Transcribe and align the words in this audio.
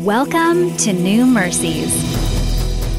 Welcome 0.00 0.76
to 0.76 0.92
New 0.92 1.24
Mercies, 1.24 1.90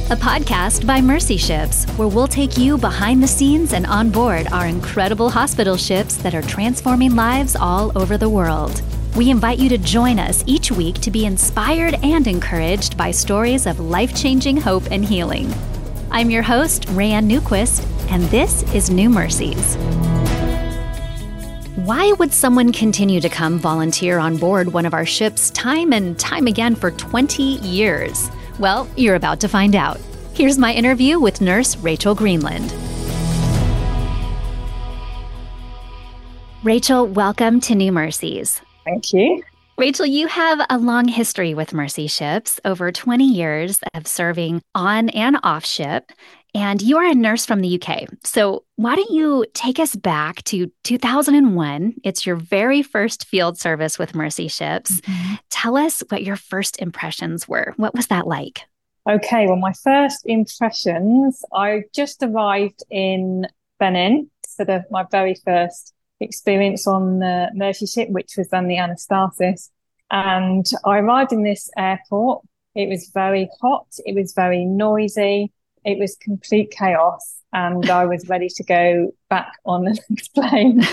a 0.09 0.15
podcast 0.15 0.87
by 0.87 0.99
Mercy 0.99 1.37
Ships, 1.37 1.85
where 1.91 2.07
we'll 2.07 2.27
take 2.27 2.57
you 2.57 2.75
behind 2.75 3.21
the 3.21 3.27
scenes 3.27 3.73
and 3.73 3.85
on 3.85 4.09
board 4.09 4.47
our 4.47 4.65
incredible 4.65 5.29
hospital 5.29 5.77
ships 5.77 6.17
that 6.17 6.33
are 6.33 6.41
transforming 6.41 7.15
lives 7.15 7.55
all 7.55 7.95
over 7.95 8.17
the 8.17 8.27
world. 8.27 8.81
We 9.15 9.29
invite 9.29 9.59
you 9.59 9.69
to 9.69 9.77
join 9.77 10.17
us 10.17 10.43
each 10.47 10.71
week 10.71 10.95
to 11.01 11.11
be 11.11 11.27
inspired 11.27 11.93
and 12.03 12.25
encouraged 12.25 12.97
by 12.97 13.11
stories 13.11 13.67
of 13.67 13.79
life 13.79 14.15
changing 14.15 14.57
hope 14.57 14.89
and 14.89 15.05
healing. 15.05 15.53
I'm 16.09 16.31
your 16.31 16.43
host, 16.43 16.87
Rayanne 16.87 17.29
Newquist, 17.29 17.85
and 18.09 18.23
this 18.23 18.63
is 18.73 18.89
New 18.89 19.11
Mercies. 19.11 19.77
Why 21.87 22.11
would 22.19 22.33
someone 22.33 22.73
continue 22.73 23.21
to 23.21 23.29
come 23.29 23.59
volunteer 23.59 24.19
on 24.19 24.35
board 24.35 24.73
one 24.73 24.85
of 24.85 24.93
our 24.93 25.05
ships 25.05 25.49
time 25.51 25.93
and 25.93 26.19
time 26.19 26.45
again 26.45 26.75
for 26.75 26.91
20 26.91 27.41
years? 27.41 28.29
Well, 28.59 28.89
you're 28.97 29.15
about 29.15 29.39
to 29.39 29.47
find 29.47 29.73
out. 29.73 29.97
Here's 30.33 30.57
my 30.57 30.73
interview 30.73 31.17
with 31.17 31.39
nurse 31.39 31.77
Rachel 31.77 32.13
Greenland. 32.13 32.73
Rachel, 36.61 37.07
welcome 37.07 37.61
to 37.61 37.73
New 37.73 37.93
Mercies. 37.93 38.59
Thank 38.83 39.13
you. 39.13 39.41
Rachel, 39.77 40.07
you 40.07 40.27
have 40.27 40.59
a 40.69 40.77
long 40.77 41.07
history 41.07 41.53
with 41.53 41.71
Mercy 41.71 42.07
Ships, 42.07 42.59
over 42.65 42.91
20 42.91 43.25
years 43.25 43.79
of 43.93 44.07
serving 44.07 44.61
on 44.75 45.07
and 45.09 45.37
off 45.41 45.65
ship, 45.65 46.11
and 46.57 46.81
you 46.81 46.97
are 46.97 47.05
a 47.05 47.13
nurse 47.13 47.45
from 47.45 47.61
the 47.61 47.79
UK. 47.79 48.07
So, 48.23 48.63
why 48.77 48.95
don't 48.95 49.11
you 49.11 49.45
take 49.53 49.77
us 49.77 49.95
back 49.95 50.43
to 50.45 50.71
2001? 50.83 51.93
It's 52.03 52.25
your 52.25 52.35
very 52.35 52.81
first 52.81 53.27
field 53.27 53.59
service 53.59 53.99
with 53.99 54.15
Mercy 54.15 54.47
Ships. 54.47 54.99
Mm-hmm. 55.01 55.35
Tell 55.51 55.77
us 55.77 56.03
what 56.09 56.23
your 56.23 56.35
first 56.35 56.81
impressions 56.81 57.47
were. 57.47 57.75
What 57.77 57.93
was 57.93 58.07
that 58.07 58.25
like? 58.25 58.61
Okay, 59.07 59.45
well, 59.45 59.55
my 59.55 59.71
first 59.71 60.25
impressions, 60.25 61.45
I 61.53 61.83
just 61.93 62.23
arrived 62.23 62.83
in 62.89 63.47
Benin, 63.79 64.31
so 64.47 64.65
my 64.89 65.05
very 65.11 65.35
first 65.45 65.93
experience 66.19 66.87
on 66.87 67.19
the 67.19 67.51
Mercy 67.53 67.85
ship, 67.85 68.09
which 68.09 68.33
was 68.35 68.49
then 68.49 68.67
the 68.67 68.77
Anastasis. 68.77 69.69
And 70.09 70.65
I 70.83 70.97
arrived 70.97 71.33
in 71.33 71.43
this 71.43 71.69
airport. 71.77 72.43
It 72.73 72.89
was 72.89 73.11
very 73.13 73.47
hot. 73.61 73.87
It 74.05 74.15
was 74.15 74.33
very 74.33 74.65
noisy. 74.65 75.51
It 75.87 75.97
was 75.97 76.17
complete 76.17 76.69
chaos. 76.69 77.35
And 77.53 77.89
I 77.89 78.05
was 78.05 78.27
ready 78.27 78.49
to 78.49 78.63
go 78.63 79.13
back 79.29 79.53
on 79.65 79.85
the 79.85 79.97
next 80.09 80.33
plane. 80.35 80.83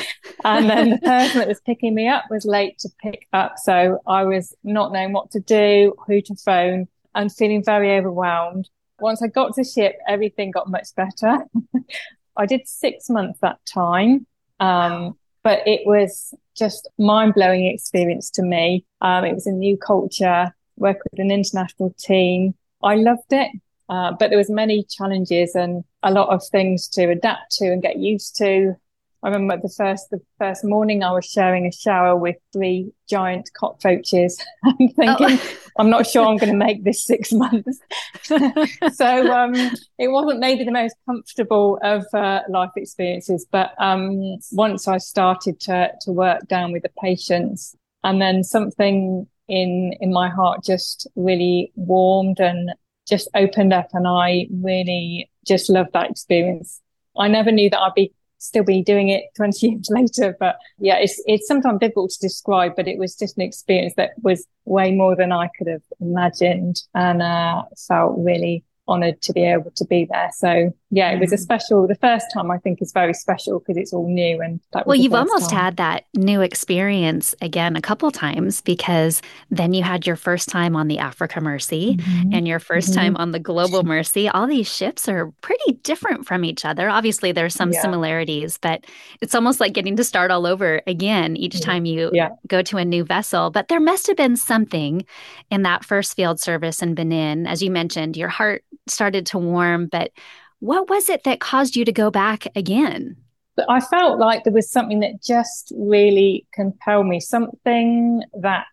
And 0.45 0.71
then 0.71 0.91
the 0.91 0.99
person 0.99 1.41
that 1.41 1.49
was 1.49 1.61
picking 1.61 1.95
me 1.97 2.09
up 2.09 2.27
was 2.31 2.45
late 2.45 2.79
to 2.79 2.89
pick 3.03 3.27
up. 3.33 3.59
So 3.59 3.99
I 4.07 4.25
was 4.25 4.55
not 4.63 4.93
knowing 4.93 5.13
what 5.13 5.33
to 5.33 5.41
do, 5.41 5.95
who 6.07 6.23
to 6.23 6.37
phone, 6.37 6.87
and 7.13 7.35
feeling 7.35 7.63
very 7.65 7.97
overwhelmed. 7.97 8.71
Once 9.01 9.21
I 9.21 9.27
got 9.27 9.57
to 9.57 9.65
ship, 9.65 9.97
everything 10.07 10.53
got 10.53 10.71
much 10.71 10.87
better. 10.95 11.45
I 12.37 12.47
did 12.47 12.69
six 12.69 13.11
months 13.11 13.41
that 13.41 13.59
time. 13.67 14.27
Um, 14.61 15.19
but 15.43 15.67
it 15.67 15.81
was 15.85 16.33
just 16.57 16.89
mind 16.99 17.35
blowing 17.35 17.67
experience 17.67 18.31
to 18.31 18.43
me. 18.43 18.87
Um, 19.01 19.25
it 19.25 19.35
was 19.35 19.49
a 19.49 19.53
new 19.53 19.77
culture, 19.77 20.55
work 20.77 20.99
with 21.11 21.19
an 21.19 21.33
international 21.33 21.93
team. 21.99 22.55
I 22.83 22.95
loved 22.95 23.33
it. 23.33 23.51
Uh, 23.89 24.13
but 24.19 24.31
there 24.31 24.39
was 24.39 24.51
many 24.51 24.85
challenges 24.85 25.55
and 25.55 25.85
a 26.03 26.11
lot 26.11 26.29
of 26.31 26.43
things 26.49 26.89
to 26.89 27.11
adapt 27.11 27.53
to 27.57 27.67
and 27.67 27.83
get 27.83 27.99
used 27.99 28.37
to. 28.37 28.75
I 29.23 29.29
remember 29.29 29.57
the 29.57 29.73
first 29.75 30.11
the 30.11 30.21
first 30.39 30.65
morning 30.65 31.03
I 31.03 31.11
was 31.13 31.25
sharing 31.25 31.67
a 31.67 31.73
shower 31.73 32.15
with 32.15 32.37
three 32.53 32.93
giant 33.09 33.51
cockroaches. 33.57 34.39
I'm 34.65 34.89
thinking, 34.91 35.39
oh. 35.39 35.57
I'm 35.79 35.89
not 35.89 36.07
sure 36.07 36.27
I'm 36.27 36.37
going 36.37 36.53
to 36.53 36.59
make 36.59 36.85
this 36.85 37.07
six 37.07 37.33
months. 37.45 37.79
so 38.93 39.33
um, 39.33 39.55
it 39.99 40.09
wasn't 40.09 40.41
maybe 40.41 40.65
the 40.65 40.71
most 40.71 40.95
comfortable 41.07 41.79
of 41.83 42.05
uh, 42.13 42.43
life 42.51 42.73
experiences, 42.77 43.47
but 43.51 43.73
um, 43.79 44.37
once 44.53 44.87
I 44.87 44.99
started 44.99 45.59
to 45.61 45.93
to 46.03 46.13
work 46.13 46.47
down 46.47 46.73
with 46.73 46.83
the 46.83 46.93
patients, 47.01 47.75
and 48.03 48.21
then 48.21 48.45
something 48.45 49.27
in 49.49 49.95
in 50.01 50.13
my 50.13 50.29
heart 50.29 50.65
just 50.65 51.07
really 51.17 51.73
warmed 51.77 52.41
and 52.41 52.73
just 53.07 53.29
opened 53.35 53.73
up, 53.73 53.89
and 53.93 54.07
I 54.07 54.47
really 54.51 55.31
just 55.47 55.69
loved 55.71 55.93
that 55.93 56.11
experience. 56.11 56.81
I 57.17 57.29
never 57.29 57.53
knew 57.53 57.71
that 57.71 57.81
I'd 57.81 57.95
be 57.95 58.13
still 58.45 58.65
be 58.65 58.83
doing 58.83 59.09
it 59.09 59.25
20 59.37 59.69
years 59.69 59.89
later. 59.91 60.37
But 60.39 60.59
yeah, 60.79 60.97
it's, 60.97 61.21
it's 61.27 61.49
sometimes 61.49 61.81
difficult 61.81 62.11
to 62.13 62.19
describe, 62.21 62.77
but 62.77 62.87
it 62.87 62.99
was 62.99 63.17
just 63.17 63.37
an 63.37 63.43
experience 63.43 63.95
that 63.97 64.11
was 64.23 64.47
way 64.65 64.93
more 64.93 65.17
than 65.17 65.33
I 65.33 65.49
could 65.57 65.69
have 65.69 65.83
imagined 66.01 66.83
and 66.95 67.23
uh, 67.23 67.65
felt 67.89 68.15
really 68.19 68.65
honored 68.87 69.23
to 69.23 69.33
be 69.33 69.45
able 69.45 69.71
to 69.77 69.85
be 69.87 70.07
there. 70.11 70.31
So 70.35 70.75
yeah, 70.95 71.11
it 71.11 71.19
was 71.19 71.33
a 71.33 71.37
mm. 71.37 71.41
special, 71.41 71.89
the 71.89 71.97
first 71.97 72.27
time 72.33 72.53
I 72.53 72.59
think 72.59 72.81
is 72.81 72.93
very 72.93 73.15
special 73.15 73.59
because 73.59 73.77
it's 73.77 73.93
all 73.93 74.09
new. 74.09 74.41
And 74.41 74.61
well, 74.87 74.95
you've 74.95 75.13
almost 75.13 75.51
time. 75.51 75.59
had 75.59 75.77
that 75.79 76.05
new 76.15 76.41
experience 76.41 77.35
again 77.43 77.75
a 77.75 77.81
couple 77.81 78.13
times 78.13 78.61
because 78.61 79.21
then 79.51 79.75
you 79.75 79.83
had 79.83 80.07
your 80.07 80.15
first 80.15 80.49
time 80.49 80.77
on 80.77 80.87
the 80.87 81.01
Africa 81.01 81.41
Mercy 81.41 81.97
mm-hmm. 81.97 82.33
and 82.33 82.47
your 82.47 82.61
1st 82.61 82.91
mm-hmm. 82.91 82.95
time 82.95 83.17
on 83.17 83.33
the 83.33 83.41
Global 83.41 83.83
Mercy. 83.83 84.29
All 84.29 84.47
these 84.47 84.73
ships 84.73 85.09
are 85.09 85.33
pretty 85.41 85.73
different 85.83 86.29
from 86.29 86.45
each 86.45 86.65
other. 86.65 86.89
Obviously, 86.89 87.33
there's 87.33 87.55
some 87.55 87.73
yeah. 87.73 87.83
similarities, 87.83 88.57
but 88.59 88.85
it's 89.21 89.35
almost 89.35 89.59
like 89.59 89.73
getting 89.73 89.97
to 89.97 90.05
start 90.05 90.31
all 90.31 90.47
over 90.47 90.81
again 90.87 91.37
each 91.37 91.57
yeah. 91.57 91.67
time 91.67 91.87
you 91.87 92.11
yeah. 92.13 92.29
go 92.47 92.63
to 92.63 92.77
a 92.77 92.85
new 92.85 93.03
vessel. 93.03 93.51
But 93.51 93.67
there 93.67 93.81
must 93.81 94.07
have 94.07 94.17
been 94.17 94.37
something 94.37 95.05
in 95.51 95.63
that 95.63 95.85
first 95.85 96.15
field 96.15 96.39
service 96.39 96.83
in 96.83 96.95
Benin. 96.95 97.49
As 97.49 97.65
you 97.65 97.73
mentioned, 97.73 98.17
your 98.17 98.29
heart 98.29 98.65
started 98.87 99.27
to 99.27 99.39
warm, 99.39 99.87
but 99.87 100.13
what 100.65 100.89
was 100.89 101.11
it 101.11 101.25
that 101.25 101.41
caused 101.41 101.77
you 101.77 101.85
to 101.85 101.93
go 101.93 102.11
back 102.11 102.47
again? 102.57 103.17
I 103.69 103.81
felt 103.81 104.19
like 104.19 104.45
there 104.45 104.53
was 104.53 104.71
something 104.71 105.01
that 105.01 105.23
just 105.23 105.71
really 105.77 106.47
compelled 106.55 107.07
me, 107.07 107.21
something 107.21 108.23
that 108.41 108.65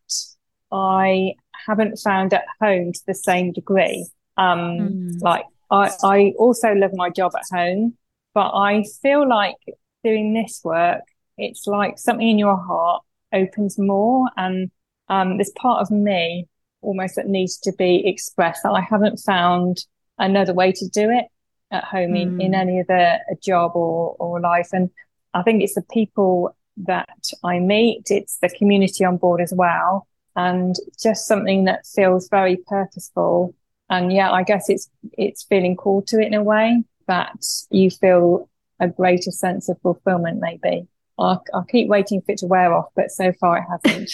I 0.71 1.33
haven't 1.67 1.97
found 1.97 2.33
at 2.33 2.45
home 2.61 2.93
to 2.93 3.01
the 3.05 3.13
same 3.13 3.51
degree. 3.51 4.07
Um, 4.37 4.57
mm. 4.57 5.21
Like 5.21 5.43
I, 5.69 5.91
I 6.01 6.33
also 6.39 6.71
love 6.73 6.91
my 6.93 7.09
job 7.09 7.33
at 7.35 7.43
home, 7.53 7.97
but 8.33 8.51
I 8.51 8.85
feel 9.01 9.27
like 9.27 9.57
doing 10.01 10.33
this 10.33 10.61
work, 10.63 11.01
it's 11.37 11.67
like 11.67 11.99
something 11.99 12.27
in 12.27 12.39
your 12.39 12.57
heart 12.57 13.03
opens 13.33 13.77
more, 13.77 14.29
and 14.37 14.71
um, 15.09 15.37
there's 15.37 15.51
part 15.57 15.81
of 15.81 15.91
me 15.91 16.47
almost 16.79 17.17
that 17.17 17.27
needs 17.27 17.57
to 17.59 17.73
be 17.77 18.07
expressed 18.07 18.63
that 18.63 18.71
I 18.71 18.81
haven't 18.81 19.17
found 19.17 19.85
another 20.17 20.53
way 20.53 20.71
to 20.71 20.87
do 20.87 21.09
it 21.09 21.25
at 21.71 21.83
home 21.83 22.11
mm. 22.11 22.21
in, 22.21 22.41
in 22.41 22.47
hmm. 22.53 22.59
any 22.59 22.81
other 22.81 23.19
job 23.41 23.71
or, 23.75 24.15
or 24.19 24.39
life. 24.39 24.69
And 24.73 24.89
I 25.33 25.41
think 25.41 25.63
it's 25.63 25.75
the 25.75 25.85
people 25.91 26.55
that 26.77 27.29
I 27.43 27.59
meet, 27.59 28.09
it's 28.09 28.37
the 28.37 28.49
community 28.49 29.05
on 29.05 29.17
board 29.17 29.41
as 29.41 29.53
well, 29.55 30.07
and 30.35 30.75
just 31.01 31.27
something 31.27 31.65
that 31.65 31.85
feels 31.85 32.29
very 32.29 32.57
purposeful. 32.67 33.55
And 33.89 34.11
yeah, 34.11 34.31
I 34.31 34.43
guess 34.43 34.69
it's 34.69 34.89
it's 35.17 35.43
feeling 35.43 35.75
called 35.75 36.07
to 36.07 36.19
it 36.19 36.27
in 36.27 36.33
a 36.33 36.43
way 36.43 36.83
that 37.07 37.43
you 37.69 37.89
feel 37.89 38.49
a 38.79 38.87
greater 38.87 39.31
sense 39.31 39.69
of 39.69 39.79
fulfillment, 39.81 40.39
maybe. 40.39 40.87
I'll, 41.17 41.43
I'll, 41.53 41.63
keep 41.63 41.87
waiting 41.87 42.21
for 42.21 42.31
it 42.31 42.39
to 42.39 42.47
wear 42.47 42.73
off, 42.73 42.87
but 42.95 43.11
so 43.11 43.31
far 43.33 43.57
it 43.57 43.65
hasn't. 43.85 44.11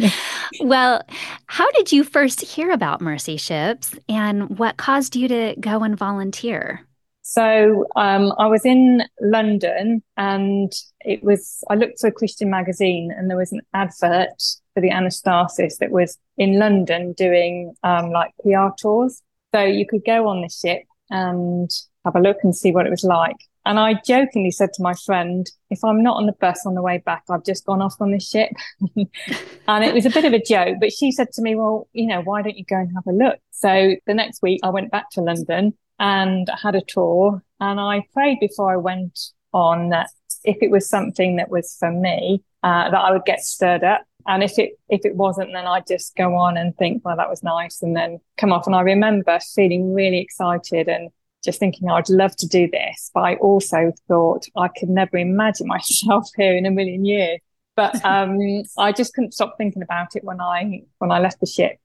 well, 0.60 1.02
how 1.46 1.70
did 1.72 1.92
you 1.92 2.04
first 2.04 2.40
hear 2.40 2.70
about 2.70 3.00
Mercy 3.00 3.36
Ships 3.36 3.94
and 4.08 4.58
what 4.58 4.76
caused 4.76 5.16
you 5.16 5.28
to 5.28 5.54
go 5.60 5.82
and 5.82 5.96
volunteer? 5.96 6.86
So 7.22 7.84
um, 7.94 8.32
I 8.38 8.46
was 8.46 8.64
in 8.64 9.02
London 9.20 10.02
and 10.16 10.72
it 11.00 11.22
was, 11.22 11.62
I 11.68 11.74
looked 11.74 12.00
for 12.00 12.06
a 12.06 12.12
Christian 12.12 12.48
magazine 12.48 13.12
and 13.14 13.28
there 13.28 13.36
was 13.36 13.52
an 13.52 13.60
advert 13.74 14.42
for 14.72 14.80
the 14.80 14.88
Anastasis 14.88 15.76
that 15.78 15.90
was 15.90 16.16
in 16.38 16.58
London 16.58 17.12
doing 17.12 17.74
um, 17.82 18.12
like 18.12 18.30
PR 18.42 18.68
tours. 18.80 19.20
So 19.54 19.62
you 19.62 19.86
could 19.86 20.06
go 20.06 20.26
on 20.26 20.40
the 20.40 20.48
ship 20.48 20.84
and 21.10 21.70
have 22.06 22.16
a 22.16 22.20
look 22.20 22.38
and 22.42 22.56
see 22.56 22.72
what 22.72 22.86
it 22.86 22.90
was 22.90 23.04
like. 23.04 23.36
And 23.68 23.78
I 23.78 24.00
jokingly 24.02 24.50
said 24.50 24.72
to 24.72 24.82
my 24.82 24.94
friend, 24.94 25.46
if 25.68 25.84
I'm 25.84 26.02
not 26.02 26.16
on 26.16 26.24
the 26.24 26.32
bus 26.32 26.64
on 26.64 26.74
the 26.74 26.80
way 26.80 27.02
back, 27.04 27.24
I've 27.28 27.44
just 27.44 27.66
gone 27.66 27.82
off 27.82 27.96
on 28.00 28.12
this 28.12 28.26
ship. 28.26 28.48
and 28.96 29.84
it 29.84 29.92
was 29.92 30.06
a 30.06 30.10
bit 30.10 30.24
of 30.24 30.32
a 30.32 30.42
joke, 30.42 30.78
but 30.80 30.90
she 30.90 31.12
said 31.12 31.30
to 31.34 31.42
me, 31.42 31.54
well, 31.54 31.86
you 31.92 32.06
know, 32.06 32.22
why 32.22 32.40
don't 32.40 32.56
you 32.56 32.64
go 32.64 32.76
and 32.76 32.90
have 32.94 33.06
a 33.06 33.12
look? 33.12 33.38
So 33.50 33.94
the 34.06 34.14
next 34.14 34.40
week 34.40 34.60
I 34.62 34.70
went 34.70 34.90
back 34.90 35.10
to 35.10 35.20
London 35.20 35.74
and 35.98 36.48
had 36.62 36.76
a 36.76 36.80
tour 36.80 37.42
and 37.60 37.78
I 37.78 38.06
prayed 38.14 38.40
before 38.40 38.72
I 38.72 38.78
went 38.78 39.18
on 39.52 39.90
that 39.90 40.08
if 40.44 40.56
it 40.62 40.70
was 40.70 40.88
something 40.88 41.36
that 41.36 41.50
was 41.50 41.76
for 41.78 41.92
me, 41.92 42.42
uh, 42.62 42.90
that 42.90 42.98
I 42.98 43.12
would 43.12 43.26
get 43.26 43.40
stirred 43.40 43.84
up. 43.84 44.02
And 44.26 44.42
if 44.42 44.58
it 44.58 44.78
if 44.88 45.04
it 45.04 45.14
wasn't, 45.14 45.52
then 45.52 45.66
I'd 45.66 45.86
just 45.86 46.16
go 46.16 46.34
on 46.36 46.56
and 46.56 46.76
think, 46.76 47.04
well, 47.04 47.16
that 47.16 47.30
was 47.30 47.42
nice, 47.42 47.82
and 47.82 47.96
then 47.96 48.20
come 48.36 48.52
off. 48.52 48.66
And 48.66 48.76
I 48.76 48.80
remember 48.80 49.38
feeling 49.54 49.94
really 49.94 50.18
excited 50.18 50.88
and 50.88 51.10
just 51.44 51.60
thinking 51.60 51.88
I'd 51.88 52.08
love 52.08 52.34
to 52.36 52.46
do 52.46 52.68
this, 52.70 53.10
but 53.14 53.20
I 53.20 53.34
also 53.36 53.92
thought 54.08 54.44
I 54.56 54.68
could 54.68 54.88
never 54.88 55.16
imagine 55.16 55.66
myself 55.76 56.28
here 56.36 56.56
in 56.56 56.66
a 56.66 56.70
million 56.70 57.04
years. 57.04 57.40
but 57.76 58.04
um, 58.04 58.38
I 58.76 58.92
just 58.92 59.14
couldn't 59.14 59.34
stop 59.34 59.56
thinking 59.56 59.82
about 59.82 60.16
it 60.16 60.24
when 60.24 60.40
I 60.40 60.82
when 60.98 61.10
I 61.10 61.18
left 61.20 61.40
the 61.40 61.46
ship. 61.46 61.78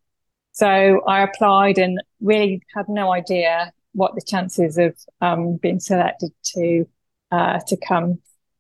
So 0.52 1.02
I 1.08 1.22
applied 1.22 1.78
and 1.80 2.02
really 2.22 2.62
had 2.76 2.88
no 2.88 3.12
idea 3.12 3.72
what 3.94 4.14
the 4.16 4.22
chances 4.22 4.78
of 4.78 4.96
um, 5.22 5.58
being 5.58 5.80
selected 5.80 6.32
to 6.56 6.86
uh, 7.32 7.60
to 7.68 7.78
come. 7.78 8.20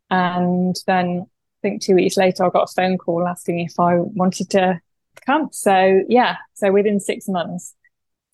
And 0.10 0.76
then 0.88 1.26
I 1.26 1.60
think 1.62 1.82
two 1.82 1.96
weeks 1.96 2.18
later, 2.18 2.46
I 2.46 2.50
got 2.50 2.70
a 2.70 2.74
phone 2.74 2.98
call 2.98 3.28
asking 3.28 3.60
if 3.60 3.80
I 3.80 3.96
wanted 3.98 4.50
to 4.52 4.80
come. 5.26 5.50
So 5.52 6.02
yeah, 6.08 6.38
so 6.56 6.72
within 6.72 7.00
six 7.00 7.28
months, 7.28 7.76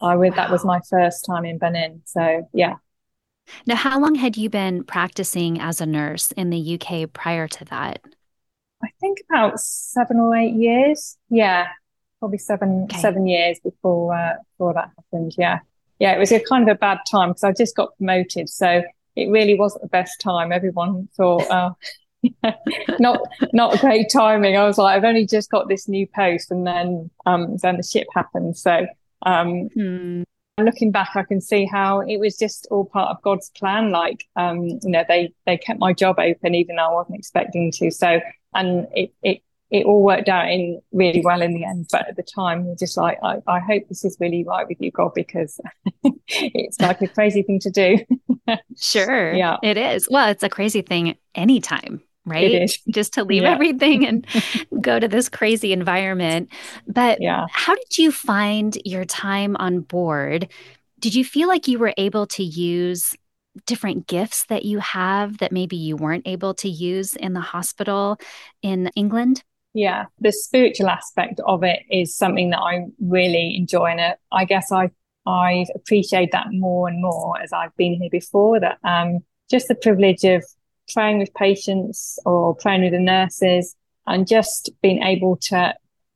I 0.02 0.16
would. 0.16 0.32
Wow. 0.32 0.36
That 0.36 0.52
was 0.52 0.66
my 0.66 0.80
first 0.90 1.26
time 1.26 1.46
in 1.46 1.58
Benin. 1.58 2.02
So 2.06 2.48
yeah. 2.54 2.76
Now, 3.66 3.76
how 3.76 4.00
long 4.00 4.16
had 4.16 4.38
you 4.38 4.50
been 4.50 4.84
practicing 4.84 5.60
as 5.60 5.82
a 5.82 5.86
nurse 5.86 6.32
in 6.34 6.50
the 6.50 6.80
UK 6.80 7.12
prior 7.12 7.48
to 7.48 7.66
that? 7.66 8.02
I 8.84 8.90
think 9.02 9.20
about 9.30 9.60
seven 9.60 10.18
or 10.18 10.36
eight 10.36 10.54
years. 10.54 11.18
Yeah, 11.30 11.68
probably 12.20 12.38
seven 12.38 12.84
okay. 12.84 13.00
seven 13.00 13.28
years 13.28 13.60
before 13.60 14.16
uh, 14.16 14.36
before 14.52 14.74
that 14.74 14.92
happened. 14.96 15.36
Yeah, 15.38 15.60
yeah, 16.00 16.14
it 16.14 16.20
was 16.20 16.32
a 16.32 16.40
kind 16.40 16.70
of 16.70 16.76
a 16.76 16.78
bad 16.78 17.00
time 17.10 17.30
because 17.30 17.44
I 17.44 17.52
just 17.52 17.76
got 17.76 17.98
promoted, 17.98 18.50
so 18.50 18.84
it 19.16 19.30
really 19.30 19.56
wasn't 19.56 19.84
the 19.84 19.90
best 19.90 20.22
time. 20.22 20.52
Everyone 20.52 21.10
thought, 21.18 21.46
oh, 21.50 21.76
not 23.00 23.20
not 23.52 23.80
great 23.80 24.10
timing. 24.12 24.56
I 24.56 24.66
was 24.66 24.78
like, 24.78 24.96
I've 24.96 25.04
only 25.04 25.26
just 25.26 25.52
got 25.52 25.68
this 25.68 25.88
new 25.88 26.08
post, 26.08 26.52
and 26.52 26.66
then 26.66 27.10
um, 27.26 27.58
then 27.58 27.78
the 27.78 27.84
ship 27.84 28.08
happened. 28.14 28.58
So 28.58 28.88
um, 29.24 29.70
hmm. 29.74 30.24
looking 30.58 30.92
back, 30.92 31.12
I 31.16 31.24
can 31.24 31.42
see 31.42 31.66
how 31.66 32.02
it 32.02 32.18
was 32.18 32.38
just 32.38 32.68
all 32.72 32.86
part 32.86 33.10
of 33.10 33.22
God's 33.22 33.50
plan. 33.52 33.92
Like 33.92 34.26
um, 34.36 34.64
you 34.64 34.80
know, 34.84 35.04
they 35.08 35.34
they 35.46 35.58
kept 35.58 35.80
my 35.80 35.94
job 35.94 36.20
open 36.20 36.56
even 36.56 36.76
though 36.76 36.90
I 36.90 36.94
wasn't 36.94 37.20
expecting 37.20 37.72
to. 37.74 37.92
So 37.92 38.20
and 38.54 38.88
it 38.94 39.14
it 39.24 39.42
it 39.72 39.86
all 39.86 40.04
worked 40.04 40.30
out 40.30 40.50
in 40.50 40.82
really 40.92 41.22
well 41.24 41.42
in 41.42 41.54
the 41.54 41.64
end. 41.64 41.88
But 41.92 42.08
at 42.08 42.16
the 42.16 42.24
time, 42.24 42.66
we're 42.66 42.76
just 42.76 42.98
like, 42.98 43.20
I, 43.24 43.38
I 43.48 43.60
hope 43.60 43.88
this 43.88 44.04
is 44.04 44.18
really 44.20 44.44
right 44.44 44.68
with 44.68 44.78
you, 44.82 44.92
God, 44.92 45.12
because 45.14 45.60
it's 46.28 46.80
like 46.82 47.02
a 47.02 47.08
crazy 47.08 47.44
thing 47.44 47.60
to 47.60 47.70
do. 47.70 48.00
sure. 48.78 49.34
Yeah. 49.34 49.58
It 49.62 49.78
is. 49.78 50.08
Well, 50.10 50.30
it's 50.30 50.44
a 50.44 50.50
crazy 50.50 50.82
thing 50.82 51.16
anytime, 51.36 52.02
right? 52.30 52.72
Just 52.90 53.14
to 53.14 53.24
leave 53.24 53.44
yeah. 53.44 53.52
everything 53.54 54.06
and 54.06 54.26
go 54.82 55.00
to 55.00 55.08
this 55.08 55.30
crazy 55.30 55.74
environment. 55.74 56.50
But 56.88 57.22
yeah. 57.22 57.48
how 57.52 57.76
did 57.76 57.98
you 57.98 58.12
find 58.12 58.78
your 58.86 59.06
time 59.06 59.56
on 59.58 59.82
board? 59.82 60.50
Did 61.00 61.16
you 61.16 61.24
feel 61.24 61.48
like 61.48 61.68
you 61.68 61.80
were 61.80 61.94
able 61.98 62.28
to 62.28 62.44
use 62.44 63.16
different 63.66 64.08
gifts 64.08 64.46
that 64.46 64.66
you 64.66 64.80
have 64.80 65.40
that 65.40 65.52
maybe 65.52 65.76
you 65.76 65.96
weren't 65.96 66.28
able 66.28 66.54
to 66.56 66.70
use 66.70 67.16
in 67.16 67.34
the 67.34 67.42
hospital 67.42 68.18
in 68.62 68.88
England? 68.96 69.44
Yeah, 69.74 70.06
the 70.20 70.32
spiritual 70.32 70.90
aspect 70.90 71.40
of 71.46 71.64
it 71.64 71.80
is 71.92 72.16
something 72.16 72.50
that 72.50 72.60
I 72.60 72.86
really 73.00 73.56
enjoy, 73.56 73.86
and 73.86 74.16
I 74.32 74.46
guess 74.46 74.72
I 74.72 74.92
I 75.26 75.66
appreciate 75.76 76.32
that 76.32 76.48
more 76.52 76.88
and 76.88 77.02
more 77.02 77.40
as 77.40 77.54
I've 77.54 77.76
been 77.78 77.94
here 77.94 78.10
before. 78.10 78.60
That 78.60 78.80
um, 78.84 79.20
just 79.50 79.68
the 79.68 79.76
privilege 79.76 80.24
of 80.24 80.44
praying 80.94 81.20
with 81.20 81.34
patients 81.34 82.20
or 82.26 82.56
praying 82.56 82.84
with 82.84 82.94
the 82.94 83.00
nurses, 83.00 83.76
and 84.06 84.28
just 84.28 84.70
being 84.82 85.04
able 85.04 85.38
to 85.38 85.74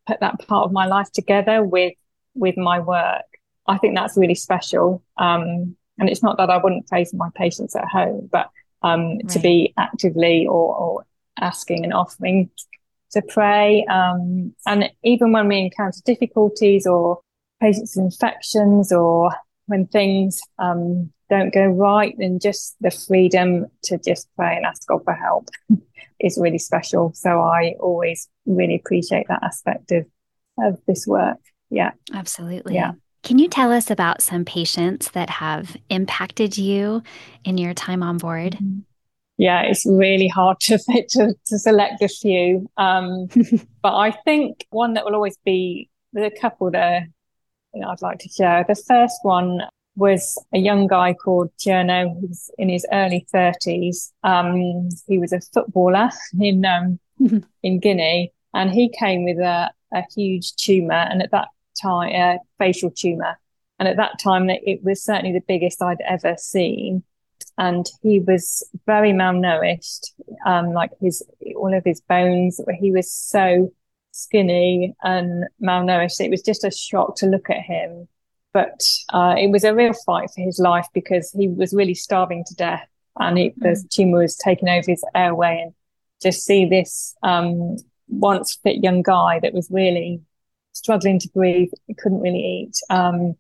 put 0.08 0.20
that 0.20 0.40
part 0.48 0.66
of 0.66 0.72
my 0.72 0.86
life 0.86 1.12
together 1.12 1.64
with 1.64 1.94
with 2.36 2.58
my 2.58 2.80
work. 2.80 3.26
I 3.68 3.78
think 3.78 3.96
that's 3.96 4.18
really 4.18 4.36
special. 4.36 5.04
Um, 5.18 5.76
and 6.00 6.10
it's 6.10 6.24
not 6.24 6.38
that 6.38 6.50
I 6.50 6.58
wouldn't 6.58 6.88
pray 6.88 7.06
for 7.06 7.16
my 7.16 7.30
patients 7.36 7.76
at 7.76 7.88
home, 7.88 8.30
but 8.32 8.50
um, 8.82 9.18
right. 9.18 9.30
to 9.30 9.40
be 9.40 9.74
actively 9.78 10.46
or, 10.48 10.76
or 10.76 11.06
asking 11.40 11.84
and 11.84 11.94
offering 11.94 12.50
to 13.12 13.22
pray. 13.22 13.86
Um, 13.86 14.54
and 14.66 14.92
even 15.04 15.32
when 15.32 15.48
we 15.48 15.60
encounter 15.60 16.00
difficulties 16.04 16.86
or 16.86 17.22
patients' 17.62 17.96
infections 17.96 18.92
or 18.92 19.32
when 19.68 19.88
things 19.88 20.42
um, 20.60 21.14
don't 21.36 21.54
go 21.54 21.66
right, 21.66 22.16
then 22.18 22.40
just 22.40 22.76
the 22.82 22.92
freedom 22.92 23.68
to 23.84 23.98
just 23.98 24.28
pray 24.36 24.56
and 24.56 24.66
ask 24.66 24.88
God 24.88 25.04
for 25.04 25.14
help 25.14 25.50
is 26.20 26.38
really 26.40 26.58
special. 26.58 27.12
So 27.14 27.42
I 27.42 27.76
always 27.80 28.30
really 28.46 28.76
appreciate 28.76 29.28
that 29.28 29.44
aspect 29.44 29.92
of, 29.92 30.06
of 30.60 30.80
this 30.88 31.08
work. 31.08 31.40
Yeah. 31.70 31.92
Absolutely. 32.14 32.76
Yeah. 32.76 32.94
Can 33.24 33.40
you 33.40 33.48
tell 33.48 33.72
us 33.72 33.90
about 33.90 34.22
some 34.22 34.46
patients 34.46 35.12
that 35.12 35.30
have 35.30 35.78
impacted 35.90 36.58
you 36.58 37.02
in 37.44 37.58
your 37.58 37.74
time 37.74 38.04
on 38.04 38.18
board? 38.18 38.54
Mm-hmm 38.54 38.80
yeah, 39.40 39.64
it's 39.64 39.84
really 39.88 40.28
hard 40.28 40.60
to 40.60 40.78
to, 41.10 41.34
to 41.48 41.60
select 41.60 42.04
a 42.04 42.08
few. 42.08 42.70
Um, 42.78 43.28
but 43.82 43.96
I 43.96 44.12
think 44.12 44.68
one 44.70 44.94
that 44.94 45.06
will 45.06 45.16
always 45.16 45.38
be 45.44 45.90
the 46.14 46.30
couple 46.40 46.70
there 46.70 47.08
you 47.74 47.82
know, 47.82 47.90
I'd 47.90 48.02
like 48.02 48.20
to 48.20 48.30
share. 48.30 48.64
The 48.68 48.76
first 48.76 49.20
one 49.24 49.62
was 49.96 50.38
a 50.54 50.58
young 50.58 50.88
guy 50.88 51.14
called 51.14 51.52
Tierno, 51.58 52.20
was 52.22 52.52
in 52.58 52.70
his 52.70 52.86
early 52.92 53.26
thirties. 53.32 54.14
Um, 54.24 54.90
he 55.08 55.20
was 55.20 55.34
a 55.34 55.42
footballer 55.42 56.10
in 56.40 56.66
um, 56.66 57.00
in 57.64 57.80
Guinea, 57.80 58.34
and 58.54 58.72
he 58.72 58.90
came 58.90 59.26
with 59.26 59.38
a, 59.38 59.72
a 59.94 60.04
huge 60.16 60.56
tumor, 60.56 60.94
and 60.94 61.22
at 61.22 61.32
that 61.32 61.50
time, 61.82 62.10
a 62.14 62.40
facial 62.58 62.92
tumor, 62.92 63.40
and 63.80 63.88
at 63.88 63.98
that 63.98 64.20
time, 64.20 64.50
it 64.50 64.84
was 64.84 65.04
certainly 65.04 65.34
the 65.34 65.46
biggest 65.48 65.82
I'd 65.82 66.02
ever 66.02 66.36
seen 66.38 67.04
and 67.58 67.86
he 68.02 68.20
was 68.20 68.68
very 68.86 69.12
malnourished. 69.12 70.12
Um, 70.46 70.74
like 70.74 70.92
his 71.00 71.24
all 71.56 71.74
of 71.74 71.84
his 71.84 72.02
bones, 72.02 72.60
he 72.80 72.92
was 72.92 73.12
so 73.12 73.72
skinny 74.12 74.96
and 75.04 75.46
malnourished. 75.62 76.20
It 76.20 76.32
was 76.32 76.42
just 76.42 76.64
a 76.64 76.72
shock 76.72 77.16
to 77.18 77.28
look 77.28 77.50
at 77.50 77.62
him. 77.62 78.08
But 78.54 78.86
uh, 79.10 79.36
it 79.38 79.50
was 79.50 79.64
a 79.64 79.74
real 79.74 79.94
fight 79.94 80.30
for 80.34 80.42
his 80.42 80.60
life 80.60 80.88
because 80.94 81.32
he 81.32 81.48
was 81.48 81.74
really 81.74 81.96
starving 81.96 82.44
to 82.48 82.56
death, 82.56 82.88
and 83.20 83.40
it, 83.40 83.54
the 83.58 83.70
mm. 83.70 83.90
tumor 83.90 84.20
was 84.20 84.36
taking 84.36 84.70
over 84.70 84.86
his 84.88 85.04
airway. 85.16 85.62
And 85.64 85.74
just 86.22 86.44
see 86.44 86.66
this 86.66 87.16
um, 87.24 87.78
once 88.08 88.58
fit 88.64 88.84
young 88.84 89.02
guy 89.02 89.40
that 89.42 89.54
was 89.54 89.68
really 89.72 90.22
struggling 90.74 91.20
to 91.20 91.30
breathe, 91.30 91.70
he 91.88 91.94
couldn't 91.94 92.22
really 92.22 92.46
eat. 92.64 92.78
Um, 92.90 93.36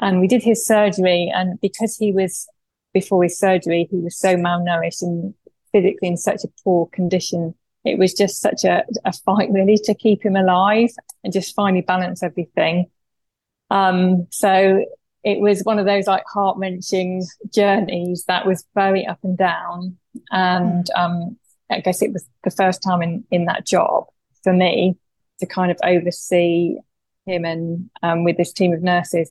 and 0.00 0.20
we 0.20 0.26
did 0.26 0.42
his 0.42 0.66
surgery, 0.66 1.30
and 1.34 1.60
because 1.60 1.96
he 1.96 2.12
was 2.12 2.48
before 2.92 3.22
his 3.22 3.38
surgery, 3.38 3.86
he 3.90 3.98
was 3.98 4.18
so 4.18 4.36
malnourished 4.36 5.02
and 5.02 5.34
physically 5.72 6.08
in 6.08 6.16
such 6.16 6.44
a 6.44 6.48
poor 6.62 6.86
condition. 6.86 7.54
It 7.84 7.98
was 7.98 8.14
just 8.14 8.40
such 8.40 8.64
a, 8.64 8.84
a 9.04 9.12
fight 9.12 9.50
really 9.50 9.76
to 9.84 9.94
keep 9.94 10.24
him 10.24 10.36
alive 10.36 10.90
and 11.22 11.32
just 11.32 11.54
finally 11.54 11.82
balance 11.82 12.22
everything. 12.22 12.86
Um, 13.70 14.26
so 14.30 14.84
it 15.22 15.40
was 15.40 15.62
one 15.62 15.78
of 15.78 15.86
those 15.86 16.06
like 16.06 16.24
heart 16.32 16.56
wrenching 16.58 17.24
journeys 17.52 18.24
that 18.26 18.46
was 18.46 18.64
very 18.74 19.06
up 19.06 19.18
and 19.22 19.36
down. 19.36 19.96
And, 20.30 20.88
um, 20.94 21.36
I 21.70 21.80
guess 21.80 22.02
it 22.02 22.12
was 22.12 22.26
the 22.44 22.50
first 22.50 22.82
time 22.82 23.02
in, 23.02 23.24
in 23.30 23.46
that 23.46 23.66
job 23.66 24.04
for 24.42 24.52
me 24.52 24.96
to 25.40 25.46
kind 25.46 25.70
of 25.70 25.78
oversee 25.82 26.76
him 27.26 27.44
and, 27.44 27.90
um, 28.02 28.24
with 28.24 28.36
this 28.36 28.52
team 28.52 28.72
of 28.72 28.82
nurses. 28.82 29.30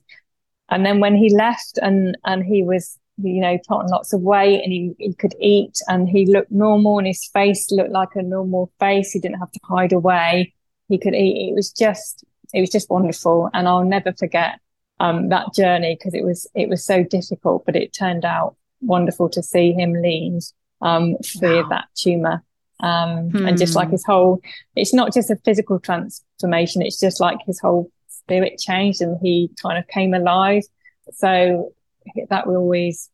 And 0.68 0.84
then 0.84 0.98
when 0.98 1.14
he 1.14 1.34
left 1.34 1.78
and, 1.80 2.18
and 2.24 2.44
he 2.44 2.64
was 2.64 2.98
you 3.22 3.40
know, 3.40 3.56
put 3.68 3.78
on 3.78 3.86
lots 3.86 4.12
of 4.12 4.20
weight 4.22 4.62
and 4.64 4.72
he, 4.72 4.94
he 4.98 5.14
could 5.14 5.34
eat 5.40 5.78
and 5.86 6.08
he 6.08 6.26
looked 6.26 6.50
normal 6.50 6.98
and 6.98 7.06
his 7.06 7.24
face 7.32 7.70
looked 7.70 7.92
like 7.92 8.08
a 8.16 8.22
normal 8.22 8.72
face. 8.80 9.12
He 9.12 9.20
didn't 9.20 9.38
have 9.38 9.52
to 9.52 9.60
hide 9.64 9.92
away. 9.92 10.52
He 10.88 10.98
could 10.98 11.14
eat. 11.14 11.50
It 11.50 11.54
was 11.54 11.70
just, 11.70 12.24
it 12.54 12.60
was 12.60 12.70
just 12.70 12.90
wonderful. 12.90 13.50
And 13.52 13.68
I'll 13.68 13.84
never 13.84 14.12
forget, 14.12 14.60
um, 15.00 15.28
that 15.30 15.52
journey 15.54 15.96
because 15.98 16.14
it 16.14 16.24
was, 16.24 16.46
it 16.54 16.68
was 16.68 16.84
so 16.84 17.02
difficult, 17.02 17.66
but 17.66 17.76
it 17.76 17.92
turned 17.92 18.24
out 18.24 18.56
wonderful 18.80 19.28
to 19.30 19.42
see 19.42 19.72
him 19.72 19.92
lean, 19.92 20.40
um, 20.80 21.16
free 21.38 21.54
wow. 21.54 21.60
of 21.60 21.68
that 21.70 21.84
tumor. 21.96 22.42
Um, 22.80 23.30
and 23.34 23.56
just 23.56 23.74
like 23.74 23.88
hmm. 23.88 23.92
his 23.92 24.04
whole, 24.04 24.40
it's 24.76 24.92
not 24.92 25.14
just 25.14 25.30
a 25.30 25.36
physical 25.44 25.78
transformation. 25.78 26.82
It's 26.82 27.00
just 27.00 27.20
like 27.20 27.38
his 27.46 27.60
whole 27.60 27.90
spirit 28.08 28.58
changed 28.58 29.00
and 29.00 29.18
he 29.22 29.50
kind 29.62 29.78
of 29.78 29.86
came 29.88 30.12
alive. 30.12 30.64
So 31.12 31.72
that 32.28 32.46
will 32.46 32.56
always 32.56 33.10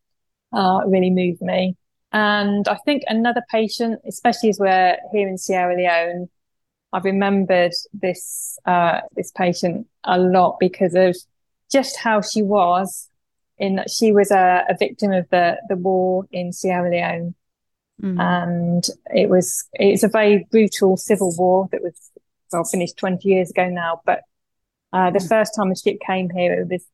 uh, 0.51 0.81
really 0.85 1.09
move 1.09 1.41
me. 1.41 1.77
And 2.11 2.67
I 2.67 2.75
think 2.85 3.03
another 3.07 3.43
patient, 3.49 4.01
especially 4.05 4.49
as 4.49 4.59
we're 4.59 4.97
here 5.13 5.29
in 5.29 5.37
Sierra 5.37 5.75
Leone, 5.75 6.29
I've 6.93 7.05
remembered 7.05 7.73
this 7.93 8.57
uh, 8.65 9.01
this 9.15 9.31
patient 9.31 9.87
a 10.03 10.17
lot 10.17 10.57
because 10.59 10.95
of 10.95 11.15
just 11.71 11.97
how 11.97 12.21
she 12.21 12.41
was. 12.41 13.07
In 13.57 13.75
that 13.75 13.91
she 13.91 14.11
was 14.11 14.31
a, 14.31 14.65
a 14.69 14.75
victim 14.75 15.11
of 15.11 15.29
the 15.29 15.57
the 15.69 15.75
war 15.75 16.25
in 16.31 16.51
Sierra 16.51 16.89
Leone, 16.89 17.35
mm. 18.01 18.19
and 18.19 18.83
it 19.13 19.29
was 19.29 19.65
it's 19.73 20.03
a 20.03 20.07
very 20.07 20.47
brutal 20.49 20.97
civil 20.97 21.33
war 21.37 21.69
that 21.71 21.83
was 21.83 21.93
well 22.51 22.63
finished 22.63 22.97
twenty 22.97 23.29
years 23.29 23.51
ago 23.51 23.69
now. 23.69 24.01
But 24.03 24.21
uh, 24.91 25.11
the 25.11 25.19
mm. 25.19 25.29
first 25.29 25.53
time 25.55 25.69
the 25.69 25.75
ship 25.75 25.99
came 26.05 26.29
here, 26.31 26.53
it 26.53 26.69
was 26.69 26.85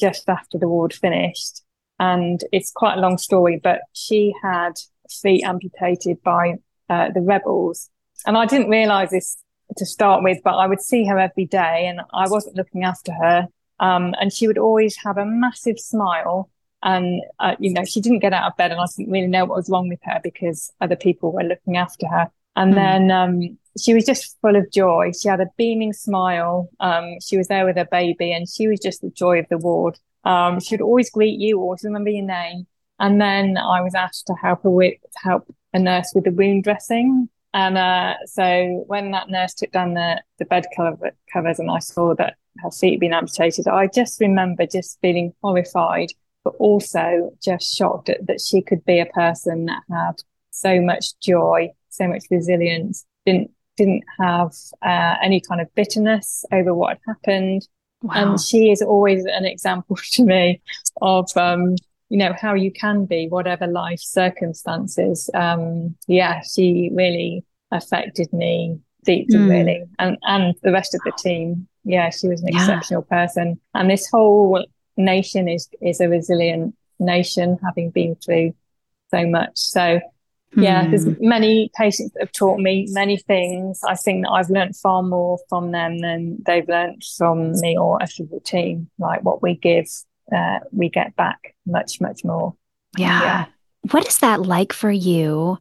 just 0.00 0.28
after 0.28 0.58
the 0.58 0.68
war 0.68 0.84
had 0.84 0.94
finished. 0.94 1.62
And 1.98 2.40
it's 2.50 2.72
quite 2.72 2.96
a 2.96 3.00
long 3.00 3.18
story, 3.18 3.60
but 3.62 3.80
she 3.92 4.34
had 4.42 4.72
feet 5.10 5.44
amputated 5.44 6.22
by 6.22 6.54
uh, 6.88 7.10
the 7.10 7.20
rebels 7.20 7.90
and 8.26 8.36
I 8.36 8.46
didn't 8.46 8.70
realize 8.70 9.10
this 9.10 9.36
to 9.76 9.86
start 9.86 10.22
with, 10.22 10.38
but 10.44 10.54
I 10.54 10.66
would 10.66 10.80
see 10.80 11.04
her 11.06 11.18
every 11.18 11.46
day 11.46 11.86
and 11.86 12.00
I 12.12 12.28
wasn't 12.28 12.56
looking 12.56 12.84
after 12.84 13.12
her. 13.12 13.48
Um, 13.78 14.14
and 14.20 14.32
she 14.32 14.46
would 14.46 14.58
always 14.58 14.96
have 15.04 15.18
a 15.18 15.26
massive 15.26 15.78
smile. 15.78 16.50
And, 16.82 17.22
uh, 17.40 17.56
you 17.58 17.72
know, 17.72 17.84
she 17.84 18.00
didn't 18.00 18.20
get 18.20 18.32
out 18.32 18.50
of 18.50 18.56
bed 18.56 18.70
and 18.70 18.80
I 18.80 18.84
didn't 18.96 19.12
really 19.12 19.26
know 19.26 19.44
what 19.44 19.56
was 19.56 19.68
wrong 19.68 19.88
with 19.88 20.00
her 20.04 20.20
because 20.22 20.72
other 20.80 20.96
people 20.96 21.32
were 21.32 21.42
looking 21.42 21.76
after 21.76 22.06
her. 22.06 22.30
And 22.54 22.72
mm. 22.72 22.76
then, 22.76 23.10
um, 23.10 23.58
she 23.78 23.92
was 23.92 24.06
just 24.06 24.38
full 24.40 24.56
of 24.56 24.70
joy. 24.72 25.12
She 25.12 25.28
had 25.28 25.40
a 25.40 25.50
beaming 25.56 25.92
smile. 25.92 26.70
Um, 26.80 27.16
she 27.20 27.36
was 27.36 27.48
there 27.48 27.66
with 27.66 27.76
her 27.76 27.88
baby 27.90 28.32
and 28.32 28.48
she 28.48 28.68
was 28.68 28.80
just 28.80 29.02
the 29.02 29.10
joy 29.10 29.38
of 29.38 29.48
the 29.50 29.58
ward. 29.58 29.98
Um, 30.24 30.60
she 30.60 30.74
would 30.74 30.82
always 30.82 31.10
greet 31.10 31.38
you, 31.38 31.60
always 31.60 31.84
remember 31.84 32.10
your 32.10 32.24
name. 32.24 32.66
And 32.98 33.20
then 33.20 33.58
I 33.58 33.82
was 33.82 33.94
asked 33.94 34.26
to 34.28 34.34
help 34.34 34.62
her 34.62 34.70
with, 34.70 34.94
help 35.16 35.46
a 35.74 35.78
nurse 35.78 36.12
with 36.14 36.24
the 36.24 36.30
wound 36.30 36.64
dressing. 36.64 37.28
And 37.56 37.78
uh, 37.78 38.16
so 38.26 38.84
when 38.86 39.12
that 39.12 39.30
nurse 39.30 39.54
took 39.54 39.72
down 39.72 39.94
the, 39.94 40.22
the 40.38 40.44
bed 40.44 40.66
cover, 40.76 41.12
covers 41.32 41.58
and 41.58 41.70
I 41.70 41.78
saw 41.78 42.14
that 42.16 42.36
her 42.58 42.70
feet 42.70 42.92
had 42.92 43.00
been 43.00 43.14
amputated, 43.14 43.66
I 43.66 43.86
just 43.86 44.20
remember 44.20 44.66
just 44.66 45.00
feeling 45.00 45.32
horrified, 45.42 46.10
but 46.44 46.52
also 46.58 47.32
just 47.42 47.74
shocked 47.74 48.10
at, 48.10 48.26
that 48.26 48.42
she 48.42 48.60
could 48.60 48.84
be 48.84 49.00
a 49.00 49.06
person 49.06 49.64
that 49.64 49.82
had 49.90 50.16
so 50.50 50.82
much 50.82 51.18
joy, 51.18 51.70
so 51.88 52.06
much 52.06 52.24
resilience, 52.30 53.06
didn't 53.24 53.50
didn't 53.78 54.04
have 54.20 54.52
uh, 54.82 55.14
any 55.22 55.40
kind 55.40 55.62
of 55.62 55.74
bitterness 55.74 56.44
over 56.52 56.74
what 56.74 56.90
had 56.90 56.98
happened. 57.06 57.66
Wow. 58.02 58.32
And 58.32 58.40
she 58.40 58.70
is 58.70 58.82
always 58.82 59.24
an 59.24 59.46
example 59.46 59.96
to 60.12 60.24
me 60.24 60.60
of 61.00 61.30
um, 61.36 61.76
you 62.08 62.18
know 62.18 62.34
how 62.38 62.54
you 62.54 62.70
can 62.70 63.06
be 63.06 63.28
whatever 63.28 63.66
life 63.66 63.98
circumstances 64.00 65.28
um 65.34 65.96
yeah 66.06 66.40
she 66.42 66.90
really 66.92 67.44
affected 67.70 68.32
me 68.32 68.78
deeply 69.04 69.36
mm. 69.36 69.48
really 69.48 69.84
and 69.98 70.16
and 70.22 70.54
the 70.62 70.72
rest 70.72 70.94
of 70.94 71.00
the 71.04 71.12
team 71.18 71.68
yeah 71.84 72.10
she 72.10 72.28
was 72.28 72.42
an 72.42 72.48
yeah. 72.52 72.58
exceptional 72.58 73.02
person 73.02 73.58
and 73.74 73.90
this 73.90 74.08
whole 74.10 74.64
nation 74.96 75.48
is 75.48 75.68
is 75.80 76.00
a 76.00 76.08
resilient 76.08 76.74
nation 76.98 77.58
having 77.64 77.90
been 77.90 78.16
through 78.16 78.52
so 79.10 79.26
much 79.26 79.52
so 79.54 80.00
yeah 80.56 80.88
there's 80.88 81.04
hmm. 81.04 81.12
many 81.20 81.70
patients 81.76 82.12
that 82.14 82.20
have 82.20 82.32
taught 82.32 82.58
me 82.58 82.86
many 82.90 83.18
things 83.18 83.78
i 83.86 83.94
think 83.94 84.24
that 84.24 84.30
i've 84.30 84.48
learned 84.48 84.74
far 84.74 85.02
more 85.02 85.38
from 85.50 85.70
them 85.70 85.98
than 85.98 86.38
they've 86.46 86.68
learned 86.68 87.02
from 87.16 87.52
me 87.60 87.76
or 87.76 88.02
us 88.02 88.18
as 88.18 88.32
a 88.32 88.40
team 88.40 88.88
like 88.98 89.22
what 89.22 89.42
we 89.42 89.54
give 89.54 89.86
uh, 90.34 90.60
we 90.72 90.88
get 90.88 91.14
back 91.16 91.54
much, 91.66 92.00
much 92.00 92.24
more. 92.24 92.54
Yeah. 92.96 93.22
yeah. 93.22 93.46
What 93.90 94.06
is 94.06 94.18
that 94.18 94.42
like 94.42 94.72
for 94.72 94.90
you? 94.90 95.58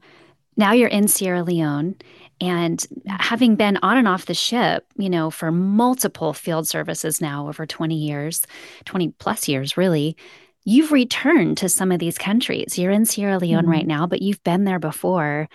Now 0.58 0.74
you're 0.74 0.90
in 0.90 1.08
Sierra 1.08 1.44
Leone 1.44 1.96
and 2.42 2.86
having 3.08 3.56
been 3.56 3.78
on 3.82 3.98
and 3.98 4.08
off 4.08 4.26
the 4.26 4.34
ship, 4.34 4.86
you 4.98 5.10
know, 5.10 5.32
for 5.32 5.52
multiple 5.52 6.34
field 6.34 6.68
services 6.68 7.22
now 7.22 7.48
over 7.48 7.66
20 7.66 7.96
years, 7.96 8.46
20 8.86 9.10
plus 9.20 9.48
years, 9.48 9.78
really, 9.78 10.18
you've 10.66 10.92
returned 10.92 11.58
to 11.58 11.70
some 11.70 11.92
of 11.92 12.00
these 12.00 12.18
countries. 12.18 12.78
You're 12.78 12.92
in 12.92 13.06
Sierra 13.06 13.38
Leone 13.38 13.64
mm-hmm. 13.64 13.72
right 13.72 13.88
now, 13.88 14.08
but 14.08 14.22
you've 14.22 14.44
been 14.44 14.64
there 14.64 14.80
before. 14.80 15.48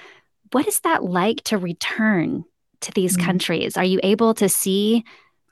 What 0.53 0.67
is 0.67 0.81
that 0.81 1.05
like 1.05 1.43
to 1.45 1.59
return 1.59 2.45
to 2.83 2.93
these 2.93 3.17
mm-hmm. 3.17 3.27
countries? 3.27 3.77
Are 3.77 3.85
you 3.85 4.01
able 4.03 4.35
to 4.35 4.49
see 4.49 5.05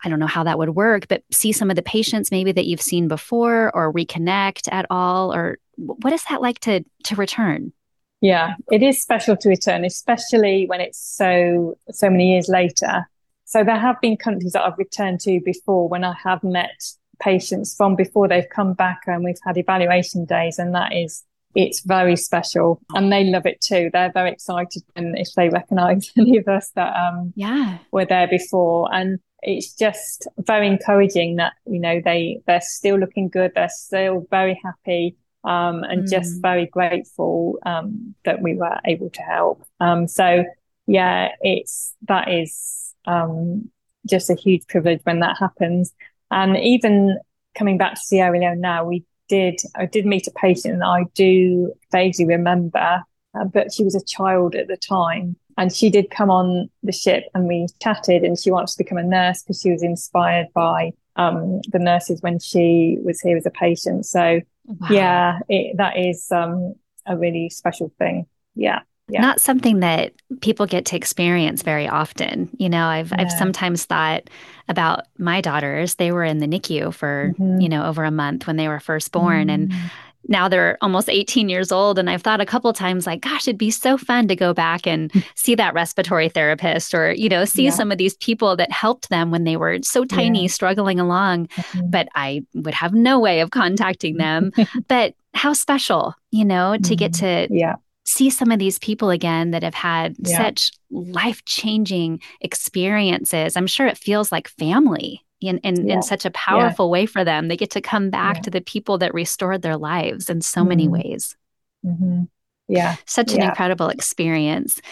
I 0.05 0.09
don't 0.09 0.21
know 0.21 0.27
how 0.27 0.45
that 0.45 0.59
would 0.59 0.71
work, 0.71 1.09
but 1.09 1.25
see 1.33 1.53
some 1.53 1.71
of 1.71 1.77
the 1.77 1.83
patients 1.83 2.31
maybe 2.31 2.53
that 2.53 2.67
you've 2.67 2.81
seen 2.81 3.09
before 3.09 3.75
or 3.75 3.93
reconnect 3.93 4.69
at 4.73 4.87
all? 4.91 5.35
Or 5.35 5.59
what 5.77 6.13
is 6.13 6.25
that 6.31 6.41
like 6.41 6.61
to, 6.61 6.85
to 7.05 7.17
return? 7.17 7.73
Yeah, 8.21 8.55
it 8.71 8.83
is 8.83 9.01
special 9.01 9.37
to 9.37 9.49
return, 9.49 9.85
especially 9.85 10.67
when 10.67 10.81
it's 10.81 10.99
so, 10.99 11.79
so 11.91 12.11
many 12.11 12.33
years 12.33 12.49
later. 12.49 13.09
So 13.45 13.65
there 13.65 13.79
have 13.79 14.01
been 14.01 14.17
countries 14.17 14.53
that 14.53 14.65
I've 14.65 14.79
returned 14.79 15.21
to 15.21 15.41
before 15.45 15.89
when 15.89 16.05
I 16.05 16.15
have 16.23 16.43
met 16.43 16.83
patients 17.21 17.75
from 17.77 17.97
before 17.97 18.29
they've 18.29 18.49
come 18.49 18.75
back 18.75 19.03
and 19.07 19.25
we've 19.25 19.39
had 19.45 19.57
evaluation 19.57 20.25
days. 20.25 20.59
And 20.59 20.75
that 20.75 20.93
is, 20.93 21.25
it's 21.55 21.81
very 21.81 22.17
special 22.17 22.81
and 22.95 23.11
they 23.13 23.25
love 23.25 23.47
it 23.47 23.61
too. 23.61 23.91
They're 23.93 24.13
very 24.13 24.33
excited 24.33 24.83
and 24.97 25.17
if 25.17 25.33
they 25.35 25.49
recognize 25.49 26.11
any 26.19 26.39
of 26.39 26.49
us 26.49 26.71
that, 26.75 26.95
um, 26.95 27.33
yeah, 27.37 27.79
were 27.93 28.05
there 28.05 28.29
before. 28.29 28.93
And 28.93 29.21
it's 29.43 29.73
just 29.75 30.27
very 30.39 30.67
encouraging 30.67 31.37
that 31.37 31.53
you 31.67 31.79
know 31.79 32.01
they 32.05 32.41
they're 32.47 32.61
still 32.61 32.99
looking 32.99 33.29
good 33.29 33.53
they're 33.55 33.69
still 33.69 34.27
very 34.31 34.61
happy 34.65 35.17
um, 35.49 35.83
and 35.83 36.05
mm. 36.05 36.11
just 36.11 36.43
very 36.43 36.67
grateful 36.67 37.59
um, 37.65 38.15
that 38.25 38.43
we 38.43 38.55
were 38.55 38.79
able 38.85 39.09
to 39.11 39.23
help 39.23 39.65
um, 39.81 40.07
so 40.07 40.45
yeah 40.87 41.31
it's 41.41 41.95
that 42.07 42.31
is 42.31 42.95
um, 43.07 43.71
just 44.07 44.29
a 44.29 44.35
huge 44.35 44.67
privilege 44.67 45.01
when 45.05 45.21
that 45.21 45.39
happens 45.39 45.93
and 46.31 46.57
even 46.59 47.19
coming 47.57 47.79
back 47.79 47.95
to 47.95 48.01
Sierra 48.01 48.39
Leone 48.39 48.61
now 48.61 48.85
we 48.85 49.05
did 49.29 49.59
I 49.75 49.87
did 49.87 50.05
meet 50.07 50.27
a 50.27 50.33
patient 50.33 50.75
and 50.75 50.85
I 50.85 51.05
do 51.15 51.73
vaguely 51.91 52.27
remember 52.27 53.03
uh, 53.35 53.45
but 53.45 53.73
she 53.73 53.85
was 53.85 53.95
a 53.95 54.05
child 54.05 54.55
at 54.55 54.69
the 54.69 54.77
time 54.77 55.37
and 55.57 55.75
she 55.75 55.91
did 55.91 56.11
come 56.11 56.31
on 56.31 56.69
the 56.83 56.93
ship 56.93 57.25
and 57.35 57.49
we 57.49 57.67
chatted 57.83 58.23
and 58.23 58.39
she 58.39 58.51
wanted 58.51 58.69
to 58.73 58.79
become 58.79 58.99
a 58.99 59.03
nurse 59.03 59.43
because 59.43 59.61
she 59.61 59.71
was 59.71 59.83
inspired 59.83 60.47
by 60.55 60.93
um, 61.17 61.61
the 61.73 61.81
nurses 61.81 62.23
when 62.23 62.39
she 62.39 62.97
was 63.03 63.21
here 63.21 63.37
as 63.37 63.45
a 63.45 63.51
patient. 63.51 64.07
So 64.07 64.41
wow. 64.69 64.89
yeah, 64.91 65.39
it, 65.49 65.77
that 65.79 65.97
is 65.97 66.31
um, 66.31 66.75
a 67.07 67.17
really 67.17 67.49
special 67.49 67.93
thing. 67.99 68.27
Yeah. 68.55 68.81
Yeah. 69.11 69.23
Not 69.23 69.41
something 69.41 69.81
that 69.81 70.13
people 70.43 70.67
get 70.67 70.85
to 70.87 70.97
experience 70.97 71.63
very 71.63 71.89
often. 71.89 72.51
You 72.59 72.69
know, 72.69 72.85
I've 72.85 73.11
yeah. 73.11 73.23
I've 73.23 73.33
sometimes 73.33 73.87
thought 73.87 74.29
about 74.69 75.07
my 75.17 75.41
daughters. 75.41 75.95
They 75.95 76.13
were 76.13 76.25
in 76.25 76.39
the 76.39 76.47
NICU 76.47 76.93
for, 76.93 77.33
mm-hmm. 77.39 77.59
you 77.59 77.71
know, 77.71 77.87
over 77.87 78.05
a 78.05 78.11
month 78.11 78.47
when 78.47 78.57
they 78.57 78.69
were 78.69 78.81
first 78.81 79.11
born. 79.11 79.49
Mm-hmm. 79.49 79.73
And 79.73 79.91
now 80.29 80.49
they're 80.49 80.79
almost 80.81 81.09
18 81.09 81.49
years 81.49 81.73
old 81.73 81.99
and 81.99 82.09
i've 82.09 82.23
thought 82.23 82.41
a 82.41 82.47
couple 82.47 82.73
times 82.73 83.07
like 83.07 83.21
gosh 83.21 83.49
it'd 83.49 83.59
be 83.59 83.71
so 83.71 83.97
fun 83.97 84.29
to 84.29 84.37
go 84.37 84.55
back 84.55 84.87
and 84.87 85.11
see 85.35 85.55
that 85.55 85.75
respiratory 85.75 86.29
therapist 86.29 86.95
or 86.95 87.13
you 87.13 87.29
know 87.29 87.45
see 87.45 87.65
yeah. 87.65 87.71
some 87.71 87.91
of 87.91 87.99
these 87.99 88.17
people 88.17 88.57
that 88.57 88.71
helped 88.71 89.09
them 89.09 89.31
when 89.31 89.45
they 89.45 89.57
were 89.57 89.79
so 89.83 90.05
tiny 90.05 90.43
yeah. 90.43 90.49
struggling 90.49 91.01
along 91.01 91.47
mm-hmm. 91.49 91.91
but 91.91 92.09
i 92.15 92.43
would 92.55 92.75
have 92.75 92.93
no 92.93 93.19
way 93.19 93.41
of 93.41 93.51
contacting 93.51 94.17
them 94.17 94.53
but 94.89 95.15
how 95.35 95.53
special 95.53 96.15
you 96.31 96.45
know 96.45 96.77
to 96.77 96.81
mm-hmm. 96.83 96.95
get 96.95 97.13
to 97.13 97.49
yeah 97.51 97.75
see 98.05 98.31
some 98.31 98.51
of 98.51 98.59
these 98.59 98.79
people 98.79 99.11
again 99.11 99.51
that 99.51 99.63
have 99.63 99.75
had 99.75 100.17
yeah. 100.21 100.39
such 100.39 100.71
life 100.91 101.45
changing 101.45 102.19
experiences. 102.41 103.55
I'm 103.55 103.67
sure 103.67 103.87
it 103.87 103.99
feels 103.99 104.33
like 104.33 104.49
family 104.49 105.23
in 105.41 105.59
in, 105.59 105.87
yeah. 105.87 105.95
in 105.95 106.03
such 106.03 106.25
a 106.25 106.31
powerful 106.31 106.87
yeah. 106.87 106.91
way 106.91 107.07
for 107.07 107.25
them. 107.25 107.49
They 107.49 107.57
get 107.57 107.71
to 107.73 107.81
come 107.81 108.11
back 108.11 108.37
yeah. 108.37 108.43
to 108.43 108.51
the 108.51 108.61
people 108.61 108.99
that 108.99 109.15
restored 109.15 109.63
their 109.63 109.77
lives 109.77 110.31
in 110.31 110.41
so 110.41 110.61
mm-hmm. 110.61 110.69
many 110.69 110.89
ways. 110.89 111.37
Mm-hmm. 111.85 112.25
Yeah. 112.69 112.97
Such 113.07 113.33
an 113.33 113.43
incredible 113.43 113.89
experience. 113.89 114.83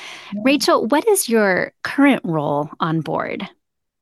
Rachel, 0.42 0.86
what 0.86 1.06
is 1.06 1.28
your 1.28 1.74
current 1.82 2.22
role 2.24 2.70
on 2.80 3.02
board? 3.02 3.46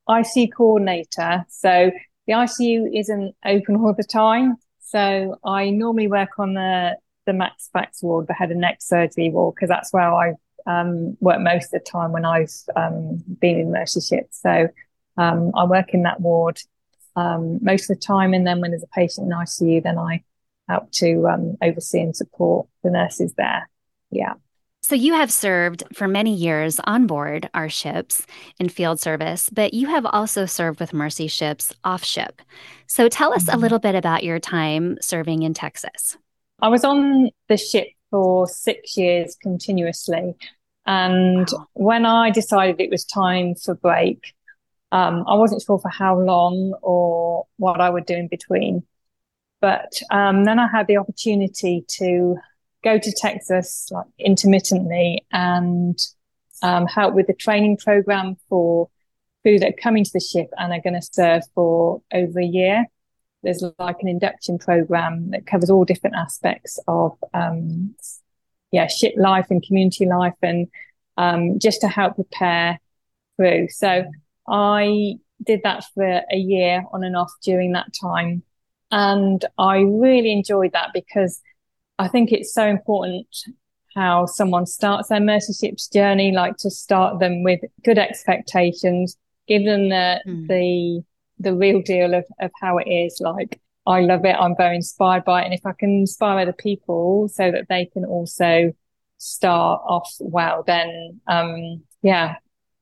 ICU 0.09 0.53
coordinator. 0.57 1.45
So 1.49 1.91
the 2.27 2.33
ICU 2.33 2.97
isn't 2.99 3.35
open 3.45 3.77
all 3.77 3.93
the 3.93 4.05
time. 4.05 4.57
So 4.79 5.39
I 5.45 5.71
normally 5.71 6.07
work 6.07 6.39
on 6.39 6.55
the, 6.55 6.97
the 7.27 7.33
Max 7.33 7.69
Fax 7.73 8.01
ward, 8.01 8.29
the 8.29 8.35
head 8.35 8.53
and 8.53 8.61
neck 8.61 8.79
surgery 8.81 9.31
ward, 9.31 9.57
because 9.57 9.69
that's 9.69 9.93
where 9.93 10.13
I've 10.13 10.37
um, 10.67 11.17
worked 11.21 11.41
most 11.41 11.75
of 11.75 11.83
the 11.83 11.91
time 11.91 12.13
when 12.13 12.25
I've 12.25 12.53
um, 12.77 13.23
been 13.41 13.59
in 13.59 13.73
Mercy 13.73 14.01
So 14.31 14.69
um, 15.17 15.53
I 15.55 15.65
work 15.65 15.95
in 15.95 16.03
that 16.03 16.21
ward 16.21 16.59
um, 17.17 17.59
most 17.63 17.91
of 17.91 17.97
the 17.97 18.03
time, 18.03 18.35
and 18.35 18.47
then 18.47 18.61
when 18.61 18.71
there's 18.71 18.83
a 18.83 18.89
patient 18.89 19.27
in 19.27 19.33
ICU, 19.33 19.83
then 19.83 19.99
I 19.99 20.23
help 20.69 20.91
to 20.93 21.29
um, 21.29 21.57
oversee 21.63 22.01
and 22.01 22.17
support 22.17 22.67
the 22.83 22.91
nurses 22.91 23.35
there. 23.37 23.69
Yeah. 24.11 24.35
So 24.83 24.95
you 24.95 25.15
have 25.15 25.33
served 25.33 25.83
for 25.95 26.07
many 26.07 26.35
years 26.35 26.79
on 26.85 27.07
board 27.07 27.49
our 27.55 27.71
ships 27.71 28.27
in 28.59 28.69
field 28.69 29.01
service, 29.01 29.49
but 29.49 29.73
you 29.73 29.87
have 29.87 30.05
also 30.05 30.45
served 30.45 30.79
with 30.79 30.93
Mercy 30.93 31.27
ships 31.27 31.73
off 31.85 32.05
ship. 32.05 32.43
So 32.87 33.09
tell 33.09 33.33
us 33.33 33.45
mm-hmm. 33.45 33.57
a 33.57 33.61
little 33.61 33.79
bit 33.79 33.95
about 33.95 34.25
your 34.25 34.39
time 34.39 34.99
serving 35.01 35.43
in 35.43 35.55
Texas. 35.55 36.19
I 36.61 36.69
was 36.69 36.85
on 36.85 37.31
the 37.49 37.57
ship 37.57 37.89
for 38.11 38.47
six 38.47 38.97
years 38.97 39.37
continuously. 39.41 40.35
And 40.87 41.49
wow. 41.51 41.67
when 41.73 42.05
I 42.05 42.31
decided 42.31 42.79
it 42.79 42.91
was 42.91 43.07
time 43.07 43.55
for 43.55 43.75
break, 43.75 44.35
um, 44.95 45.25
I 45.27 45.35
wasn't 45.35 45.61
sure 45.61 45.81
for 45.81 45.89
how 45.89 46.21
long 46.21 46.73
or 46.81 47.47
what 47.57 47.81
I 47.81 47.91
would 47.91 48.07
do 48.07 48.15
in 48.15 48.29
between. 48.29 48.85
But 49.61 50.01
um, 50.13 50.45
then 50.45 50.61
I 50.61 50.69
had 50.69 50.87
the 50.87 50.99
opportunity 50.99 51.85
to 51.99 52.37
go 52.85 52.99
to 52.99 53.13
Texas 53.13 53.89
like 53.91 54.07
intermittently 54.21 55.27
and 55.33 55.99
um, 56.63 56.87
help 56.87 57.13
with 57.15 57.27
the 57.27 57.35
training 57.35 57.79
program 57.79 58.37
for 58.49 58.89
crew 59.43 59.59
that 59.59 59.71
are 59.71 59.83
coming 59.83 60.05
to 60.05 60.11
the 60.15 60.21
ship 60.21 60.51
and 60.57 60.73
are 60.73 60.81
going 60.81 60.95
to 60.95 61.03
serve 61.03 61.43
for 61.57 62.01
over 62.13 62.39
a 62.39 62.45
year. 62.45 62.87
There's 63.43 63.65
like 63.81 63.97
an 64.01 64.07
induction 64.07 64.59
program 64.59 65.33
that 65.33 65.45
covers 65.45 65.71
all 65.71 65.85
different 65.85 66.15
aspects 66.15 66.79
of, 66.87 67.19
um, 67.35 67.97
yeah, 68.71 68.87
ship 68.87 69.15
life 69.17 69.49
and 69.51 69.61
community 69.61 70.07
life 70.07 70.35
and 70.41 70.69
um, 71.17 71.59
just 71.59 71.81
to 71.81 71.89
help 71.89 72.15
prepare 72.15 72.79
through. 73.37 73.69
So 73.71 74.05
I 74.49 75.15
did 75.43 75.61
that 75.65 75.85
for 75.95 76.05
a 76.05 76.37
year 76.37 76.85
on 76.93 77.05
and 77.05 77.17
off 77.17 77.33
during 77.43 77.73
that 77.73 77.93
time. 78.01 78.43
And 78.91 79.45
I 79.59 79.79
really 79.79 80.33
enjoyed 80.33 80.73
that 80.73 80.91
because 80.95 81.41
I 81.99 82.09
think 82.09 82.33
it's 82.33 82.55
so 82.55 82.67
important 82.67 83.27
how 83.95 84.27
someone 84.27 84.67
starts 84.67 85.09
their 85.09 85.21
mercy 85.21 85.75
journey, 85.93 86.33
like 86.33 86.57
to 86.59 86.71
start 86.71 87.21
them 87.21 87.43
with 87.43 87.61
good 87.85 87.99
expectations, 87.99 89.17
give 89.47 89.65
them 89.65 89.89
the, 89.89 90.21
mm. 90.27 90.49
the, 90.49 91.05
the 91.39 91.55
real 91.55 91.81
deal 91.83 92.15
of, 92.15 92.25
of 92.41 92.51
how 92.61 92.79
it 92.79 92.89
is. 92.89 93.21
Like, 93.21 93.61
I 93.87 94.01
love 94.01 94.25
it. 94.25 94.37
I'm 94.39 94.57
very 94.57 94.77
inspired 94.77 95.25
by 95.25 95.43
it. 95.43 95.45
And 95.47 95.55
if 95.55 95.65
I 95.65 95.73
can 95.73 95.91
inspire 95.91 96.41
other 96.41 96.53
people 96.53 97.29
so 97.29 97.51
that 97.51 97.67
they 97.69 97.87
can 97.87 98.05
also 98.05 98.73
start 99.19 99.83
off 99.87 100.13
well, 100.19 100.65
then, 100.67 101.21
um, 101.29 101.83
yeah, 102.03 102.37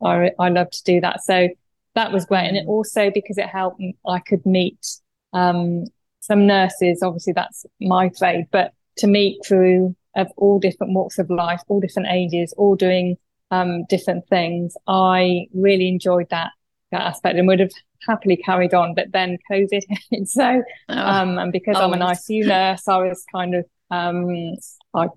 I, 0.04 0.30
I 0.38 0.48
love 0.48 0.70
to 0.70 0.82
do 0.84 1.00
that. 1.00 1.22
So 1.22 1.48
that 1.94 2.12
was 2.12 2.24
great. 2.24 2.48
And 2.48 2.56
it 2.56 2.66
mm. 2.66 2.70
also 2.70 3.10
because 3.12 3.38
it 3.38 3.46
helped, 3.46 3.82
I 4.06 4.18
could 4.20 4.44
meet, 4.46 4.86
um, 5.32 5.84
some 6.20 6.46
nurses. 6.46 7.02
Obviously 7.02 7.32
that's 7.32 7.66
my 7.80 8.10
trade, 8.16 8.46
but 8.50 8.72
to 8.98 9.06
meet 9.06 9.44
through 9.46 9.96
of 10.14 10.28
all 10.36 10.58
different 10.58 10.92
walks 10.92 11.18
of 11.18 11.30
life, 11.30 11.60
all 11.68 11.80
different 11.80 12.08
ages, 12.10 12.54
all 12.56 12.76
doing, 12.76 13.16
um, 13.50 13.84
different 13.88 14.26
things. 14.28 14.76
I 14.86 15.46
really 15.54 15.88
enjoyed 15.88 16.28
that, 16.30 16.50
that 16.90 17.02
aspect 17.02 17.38
and 17.38 17.48
would 17.48 17.60
have 17.60 17.72
happily 18.06 18.36
carried 18.36 18.74
on, 18.74 18.94
but 18.94 19.12
then 19.12 19.38
COVID 19.50 19.82
hit. 20.10 20.28
So, 20.28 20.62
oh, 20.88 20.94
um, 20.94 21.38
and 21.38 21.52
because 21.52 21.76
always. 21.76 22.00
I'm 22.00 22.02
an 22.02 22.14
ICU 22.14 22.46
nurse, 22.46 22.88
I 22.88 22.96
was 22.98 23.24
kind 23.32 23.54
of, 23.54 23.64
um, 23.90 24.54
I, 24.94 25.08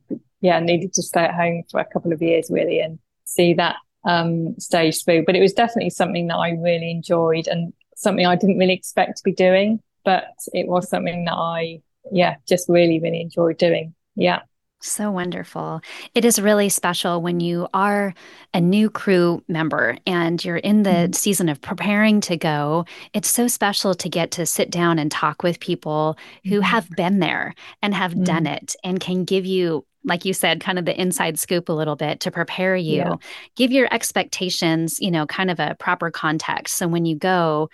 yeah, 0.42 0.60
needed 0.60 0.94
to 0.94 1.02
stay 1.02 1.24
at 1.24 1.34
home 1.34 1.64
for 1.70 1.80
a 1.80 1.86
couple 1.86 2.14
of 2.14 2.22
years 2.22 2.50
really 2.50 2.80
and 2.80 3.00
see 3.26 3.54
that, 3.56 3.76
um, 4.06 4.58
stage 4.60 5.04
through. 5.04 5.26
But 5.26 5.36
it 5.36 5.42
was 5.42 5.54
definitely 5.54 5.90
something 5.90 6.28
that 6.28 6.36
I 6.36 6.52
really 6.52 6.92
enjoyed 6.92 7.48
and 7.48 7.74
something 7.96 8.26
I 8.26 8.36
didn't 8.36 8.58
really 8.58 8.74
expect 8.74 9.18
to 9.18 9.24
be 9.24 9.32
doing, 9.34 9.82
but 10.04 10.26
it 10.54 10.68
was 10.68 10.90
something 10.90 11.26
that 11.26 11.34
I, 11.34 11.82
yeah, 12.12 12.36
just 12.48 12.70
really, 12.70 13.00
really 13.00 13.22
enjoyed 13.22 13.58
doing. 13.58 13.96
Yeah. 14.16 14.42
So 14.86 15.10
wonderful. 15.10 15.82
It 16.14 16.26
is 16.26 16.40
really 16.40 16.70
special 16.70 17.20
when 17.20 17.40
you 17.40 17.68
are 17.74 18.14
a 18.54 18.62
new 18.62 18.92
crew 18.92 19.44
member 19.48 19.98
and 20.06 20.44
you're 20.46 20.58
in 20.58 20.84
the 20.84 20.90
mm-hmm. 20.90 21.14
season 21.14 21.50
of 21.50 21.60
preparing 21.60 22.22
to 22.22 22.38
go. 22.38 22.86
It's 23.12 23.30
so 23.30 23.48
special 23.48 23.96
to 23.96 24.10
get 24.10 24.30
to 24.32 24.46
sit 24.46 24.70
down 24.70 25.00
and 25.00 25.12
talk 25.12 25.42
with 25.42 25.60
people 25.60 26.18
who 26.44 26.58
mm-hmm. 26.58 26.62
have 26.62 26.88
been 26.92 27.18
there 27.18 27.56
and 27.82 27.96
have 27.96 28.12
mm-hmm. 28.12 28.26
done 28.26 28.46
it 28.46 28.76
and 28.84 29.00
can 29.00 29.24
give 29.24 29.46
you 29.46 29.86
like 30.08 30.24
you 30.24 30.36
said, 30.36 30.62
kind 30.62 30.78
of 30.78 30.86
the 30.86 31.02
inside 31.02 31.40
scoop 31.40 31.68
a 31.68 31.74
little 31.74 31.96
bit 31.96 32.20
to 32.20 32.30
prepare 32.30 32.76
you, 32.76 32.98
yeah. 32.98 33.16
give 33.56 33.72
your 33.72 33.92
expectations, 33.92 35.00
you 35.02 35.10
know, 35.10 35.26
kind 35.26 35.50
of 35.50 35.60
a 35.60 35.76
proper 35.80 36.12
context. 36.12 36.76
So 36.76 36.88
when 36.88 37.06
you 37.06 37.16
go, 37.16 37.72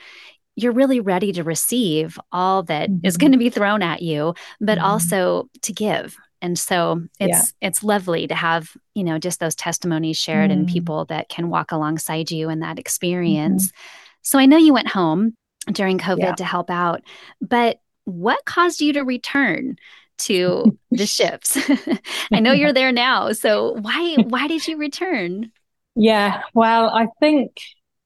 you're 0.56 0.72
really 0.72 1.01
ready 1.01 1.34
to 1.34 1.44
receive 1.44 2.18
all 2.32 2.63
that 2.63 2.89
mm-hmm. 2.89 3.06
is 3.06 3.18
going 3.18 3.34
to 3.34 3.38
be 3.38 3.50
thrown 3.50 3.82
at 3.82 4.01
you, 4.01 4.34
but 4.62 4.77
mm-hmm. 4.77 4.88
also 4.88 5.50
to 5.63 5.74
give 5.74 6.15
and 6.42 6.58
so 6.58 7.04
it's 7.20 7.54
yeah. 7.62 7.68
it's 7.68 7.84
lovely 7.84 8.28
to 8.28 8.36
have 8.36 8.76
you 8.96 9.04
know 9.04 9.18
just 9.18 9.40
those 9.40 9.56
testimonies 9.56 10.18
shared 10.18 10.50
mm. 10.50 10.54
and 10.54 10.68
people 10.68 11.06
that 11.06 11.30
can 11.30 11.50
walk 11.50 11.72
alongside 11.72 12.32
you 12.32 12.50
in 12.50 12.60
that 12.60 12.80
experience 12.80 13.68
mm-hmm. 13.68 14.18
so 14.22 14.40
i 14.40 14.46
know 14.46 14.58
you 14.58 14.74
went 14.74 14.88
home 14.88 15.34
during 15.72 15.98
covid 15.98 16.20
yeah. 16.20 16.36
to 16.36 16.44
help 16.44 16.70
out 16.70 17.02
but 17.40 17.80
what 18.06 18.44
caused 18.46 18.82
you 18.82 18.94
to 18.94 19.02
return 19.02 19.76
to 20.18 20.78
the 20.92 21.06
ships 21.06 21.58
i 22.34 22.40
know 22.40 22.52
you're 22.52 22.74
there 22.74 22.92
now 22.92 23.32
so 23.32 23.74
why 23.82 24.16
why 24.28 24.48
did 24.48 24.68
you 24.68 24.78
return 24.78 25.52
yeah 25.96 26.42
well 26.54 26.90
i 26.90 27.08
think 27.20 27.58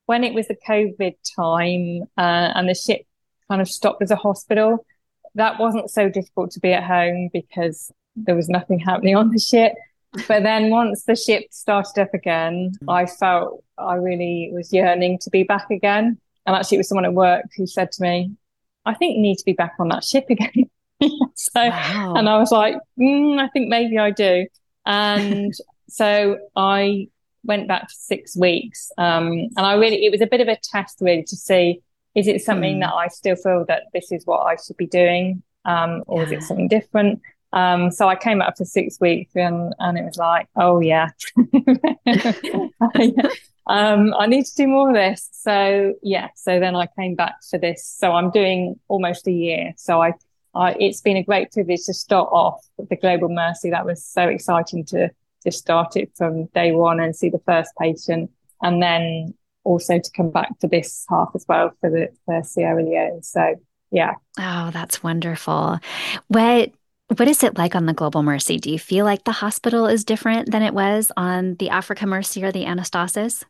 when 0.06 0.24
it 0.24 0.34
was 0.34 0.48
the 0.48 0.58
covid 0.68 1.16
time 1.36 2.08
uh, 2.18 2.52
and 2.56 2.70
the 2.70 2.76
ship 2.76 3.02
kind 3.50 3.62
of 3.62 3.70
stopped 3.70 4.02
as 4.02 4.12
a 4.12 4.16
hospital 4.16 4.86
that 5.36 5.60
wasn't 5.60 5.90
so 5.90 6.10
difficult 6.10 6.52
to 6.52 6.60
be 6.60 6.74
at 6.74 6.84
home 6.84 7.30
because 7.32 7.92
there 8.16 8.36
was 8.36 8.50
nothing 8.50 8.80
happening 8.80 9.16
on 9.16 9.32
the 9.32 9.40
ship. 9.40 9.74
But 10.28 10.44
then 10.44 10.70
once 10.70 11.04
the 11.04 11.16
ship 11.16 11.46
started 11.52 12.00
up 12.00 12.14
again, 12.14 12.72
I 12.88 13.06
felt 13.06 13.64
I 13.78 13.96
really 13.96 14.50
was 14.54 14.72
yearning 14.72 15.20
to 15.20 15.30
be 15.30 15.44
back 15.44 15.70
again. 15.70 16.18
And 16.46 16.56
actually, 16.56 16.78
it 16.78 16.80
was 16.80 16.90
someone 16.90 17.06
at 17.06 17.14
work 17.14 17.46
who 17.58 17.68
said 17.68 17.92
to 17.94 18.02
me, 18.02 18.32
I 18.86 18.94
think 18.94 19.16
you 19.16 19.22
need 19.22 19.38
to 19.38 19.46
be 19.46 19.54
back 19.54 19.74
on 19.80 19.90
that 19.90 20.04
ship 20.04 20.26
again. 20.30 20.70
so, 21.36 21.70
wow. 21.70 22.14
and 22.16 22.30
I 22.30 22.38
was 22.38 22.52
like, 22.52 22.78
mm, 23.00 23.40
I 23.40 23.50
think 23.50 23.68
maybe 23.68 23.98
I 23.98 24.12
do. 24.12 24.46
And 24.86 25.54
so 25.90 26.38
I 26.56 27.08
went 27.44 27.68
back 27.68 27.84
for 27.84 27.96
six 27.98 28.38
weeks. 28.38 28.92
Um, 28.98 29.32
and 29.32 29.66
I 29.66 29.74
really, 29.74 30.06
it 30.06 30.12
was 30.12 30.22
a 30.22 30.28
bit 30.28 30.42
of 30.42 30.48
a 30.48 30.58
test 30.64 31.00
really 31.02 31.24
to 31.24 31.36
see, 31.36 31.82
is 32.14 32.28
it 32.28 32.42
something 32.42 32.78
mm. 32.78 32.82
that 32.82 32.94
I 32.94 33.08
still 33.08 33.36
feel 33.36 33.66
that 33.68 33.84
this 33.94 34.12
is 34.12 34.26
what 34.26 34.42
I 34.42 34.56
should 34.56 34.78
be 34.78 34.88
doing? 34.88 35.44
Um, 35.66 36.04
or 36.06 36.22
yeah. 36.22 36.28
is 36.28 36.32
it 36.32 36.44
something 36.44 36.68
different? 36.68 37.22
Um, 37.56 37.90
so 37.90 38.08
I 38.10 38.16
came 38.16 38.42
up 38.42 38.58
for 38.58 38.66
six 38.66 39.00
weeks 39.00 39.34
and, 39.36 39.74
and 39.80 39.98
it 39.98 40.04
was 40.04 40.18
like, 40.18 40.50
oh 40.58 40.82
yeah, 40.82 41.08
um, 43.68 44.14
I 44.14 44.28
need 44.28 44.46
to 44.46 44.56
do 44.56 44.68
more 44.68 44.90
of 44.90 44.96
this. 44.96 45.30
So 45.32 45.94
yeah, 46.04 46.28
so 46.36 46.60
then 46.60 46.76
I 46.76 46.88
came 47.00 47.16
back 47.16 47.36
for 47.50 47.58
this. 47.58 47.88
So 47.88 48.12
I'm 48.12 48.30
doing 48.30 48.78
almost 48.90 49.26
a 49.28 49.32
year. 49.32 49.74
So 49.78 50.02
I, 50.04 50.14
I, 50.54 50.74
it's 50.74 51.00
been 51.00 51.16
a 51.16 51.24
great 51.24 51.54
privilege 51.54 51.86
to 51.86 51.94
start 51.94 52.28
off 52.34 52.62
with 52.78 52.90
the 52.90 52.98
Global 52.98 53.30
Mercy. 53.30 53.70
That 53.70 53.86
was 53.86 54.04
so 54.04 54.24
exciting 54.28 54.84
to, 54.88 55.10
to 55.46 55.52
start 55.52 55.96
it 55.96 56.12
from 56.16 56.48
day 56.48 56.74
one 56.74 57.00
and 57.00 57.16
see 57.16 57.30
the 57.30 57.42
first 57.46 57.72
patient 57.80 58.32
and 58.62 58.84
then 58.84 59.34
also 59.64 59.98
to 59.98 60.12
come 60.12 60.30
back 60.30 60.60
to 60.60 60.68
this 60.68 61.06
half 61.10 61.32
as 61.36 61.46
well 61.48 61.72
for 61.80 61.90
the 61.90 62.10
for 62.26 62.44
Sierra 62.44 62.84
Leone. 62.84 63.24
So 63.24 63.56
yeah. 63.92 64.16
Oh, 64.38 64.72
that's 64.72 65.02
wonderful. 65.02 65.80
What 66.28 66.74
what 67.08 67.28
is 67.28 67.44
it 67.44 67.58
like 67.58 67.76
on 67.76 67.86
the 67.86 67.94
Global 67.94 68.24
Mercy? 68.24 68.58
Do 68.58 68.72
you 68.72 68.80
feel 68.80 69.06
like 69.06 69.24
the 69.24 69.32
hospital 69.32 69.86
is 69.86 70.04
different 70.04 70.52
than 70.52 70.64
it 70.64 70.74
was 70.74 71.12
on 71.16 71.56
the 71.56 71.70
Africa 71.70 72.08
Mercy 72.08 72.44
or 72.44 72.52
the 72.52 72.66
Anastasis? 72.66 73.44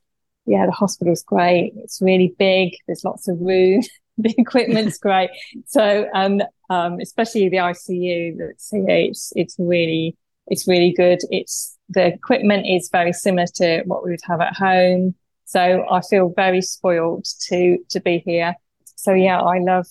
Yeah, 0.46 0.66
the 0.66 0.72
hospital's 0.72 1.24
great. 1.24 1.74
It's 1.78 2.02
really 2.02 2.36
big. 2.38 2.76
There's 2.86 3.04
lots 3.04 3.28
of 3.28 3.40
room. 3.40 3.82
the 4.18 4.36
equipment's 4.38 4.98
great. 4.98 5.30
So, 5.66 6.08
and 6.14 6.44
um, 6.70 7.00
especially 7.02 7.50
the 7.50 7.58
ICU, 7.58 8.38
the 8.38 8.54
CH, 8.58 9.34
it's 9.36 9.56
really, 9.58 10.16
it's 10.48 10.68
really 10.68 10.94
good. 10.94 11.20
It's 11.30 11.78
the 11.90 12.08
equipment 12.08 12.66
is 12.68 12.90
very 12.92 13.14
similar 13.14 13.48
to 13.56 13.84
what 13.86 14.04
we 14.04 14.12
would 14.12 14.20
have 14.28 14.42
at 14.42 14.56
home. 14.56 15.16
So 15.46 15.86
I 15.90 16.02
feel 16.02 16.34
very 16.36 16.62
spoiled 16.62 17.26
to 17.48 17.78
to 17.90 18.00
be 18.00 18.20
here. 18.26 18.56
So 18.96 19.14
yeah, 19.14 19.40
I 19.40 19.60
love 19.60 19.88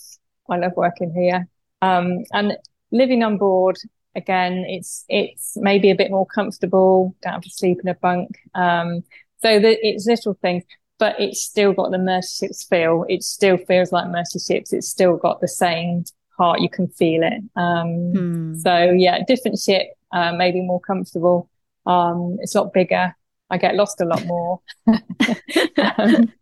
I 0.51 0.57
love 0.59 0.73
working 0.77 1.13
here. 1.15 1.49
Um, 1.81 2.25
and 2.33 2.57
living 2.95 3.23
on 3.23 3.37
board 3.37 3.77
again, 4.15 4.65
it's 4.69 5.05
it's 5.09 5.57
maybe 5.57 5.91
a 5.91 5.95
bit 5.95 6.11
more 6.11 6.27
comfortable. 6.27 7.15
Don't 7.23 7.35
have 7.35 7.43
to 7.43 7.51
sleep 7.51 7.79
in 7.83 7.89
a 7.89 7.95
bunk. 7.95 8.39
Um, 8.55 9.03
so 9.43 9.59
the, 9.59 9.77
it's 9.87 10.07
little 10.07 10.35
things, 10.35 10.65
but 10.99 11.19
it's 11.21 11.43
still 11.43 11.73
got 11.73 11.91
the 11.91 11.99
Mercy 11.99 12.47
Ships 12.47 12.65
feel. 12.65 13.05
It 13.09 13.23
still 13.23 13.57
feels 13.57 13.93
like 13.93 14.09
Mercy 14.09 14.39
Ships. 14.39 14.73
It's 14.73 14.89
still 14.89 15.17
got 15.17 15.41
the 15.41 15.49
same 15.49 16.05
heart. 16.39 16.61
You 16.61 16.71
can 16.71 16.89
feel 16.89 17.23
it. 17.23 17.43
Um, 17.57 18.13
hmm. 18.13 18.55
So 18.59 18.91
yeah, 18.93 19.19
different 19.27 19.59
ship, 19.59 19.89
uh, 20.13 20.33
maybe 20.33 20.61
more 20.61 20.81
comfortable. 20.81 21.51
Um, 21.87 22.39
it's 22.41 22.55
a 22.55 22.63
lot 22.63 22.73
bigger. 22.73 23.15
I 23.51 23.59
get 23.59 23.75
lost 23.75 24.01
a 24.01 24.07
lot 24.07 24.25
more. 24.25 24.61
um, 24.87 26.33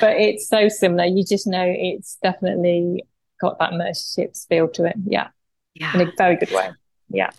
but 0.00 0.16
it's 0.16 0.48
so 0.48 0.68
similar. 0.68 1.04
You 1.04 1.24
just 1.24 1.46
know 1.46 1.64
it's 1.64 2.18
definitely 2.22 3.04
got 3.40 3.58
that 3.58 3.74
Mercy 3.74 4.22
Ships 4.22 4.46
feel 4.46 4.68
to 4.68 4.86
it. 4.86 4.96
Yeah 5.06 5.28
yeah. 5.74 5.94
in 5.94 6.08
a 6.08 6.12
very 6.16 6.36
good 6.36 6.50
way. 6.50 6.70
Yeah. 7.08 7.30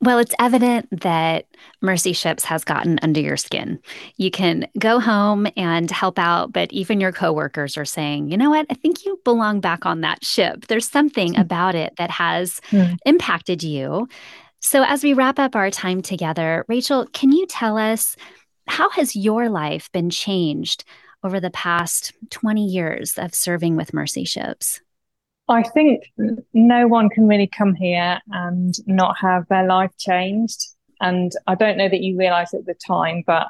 Well, 0.00 0.18
it's 0.18 0.34
evident 0.38 0.88
that 1.00 1.46
Mercy 1.82 2.12
Ships 2.12 2.44
has 2.44 2.62
gotten 2.62 3.00
under 3.02 3.20
your 3.20 3.36
skin. 3.36 3.80
You 4.16 4.30
can 4.30 4.68
go 4.78 5.00
home 5.00 5.48
and 5.56 5.90
help 5.90 6.20
out, 6.20 6.52
but 6.52 6.72
even 6.72 7.00
your 7.00 7.10
coworkers 7.10 7.76
are 7.76 7.84
saying, 7.84 8.30
you 8.30 8.36
know 8.36 8.50
what? 8.50 8.66
I 8.70 8.74
think 8.74 9.04
you 9.04 9.20
belong 9.24 9.60
back 9.60 9.86
on 9.86 10.02
that 10.02 10.24
ship. 10.24 10.66
There's 10.68 10.88
something 10.88 11.34
hmm. 11.34 11.40
about 11.40 11.74
it 11.74 11.94
that 11.98 12.12
has 12.12 12.60
mm. 12.70 12.96
impacted 13.04 13.64
you. 13.64 14.08
So, 14.60 14.84
as 14.84 15.02
we 15.02 15.14
wrap 15.14 15.38
up 15.38 15.56
our 15.56 15.70
time 15.70 16.02
together, 16.02 16.64
Rachel, 16.68 17.06
can 17.12 17.32
you 17.32 17.46
tell 17.46 17.76
us 17.76 18.16
how 18.68 18.90
has 18.90 19.16
your 19.16 19.48
life 19.48 19.90
been 19.92 20.10
changed 20.10 20.84
over 21.24 21.40
the 21.40 21.50
past 21.50 22.12
20 22.30 22.64
years 22.64 23.18
of 23.18 23.34
serving 23.34 23.76
with 23.76 23.94
Mercy 23.94 24.24
Ships? 24.24 24.80
I 25.48 25.62
think 25.62 26.04
no 26.52 26.86
one 26.86 27.08
can 27.08 27.26
really 27.26 27.46
come 27.46 27.74
here 27.74 28.20
and 28.30 28.74
not 28.86 29.16
have 29.18 29.46
their 29.48 29.66
life 29.66 29.92
changed. 29.98 30.66
And 31.00 31.32
I 31.46 31.54
don't 31.54 31.78
know 31.78 31.88
that 31.88 32.02
you 32.02 32.18
realize 32.18 32.52
at 32.52 32.66
the 32.66 32.74
time, 32.74 33.22
but 33.26 33.48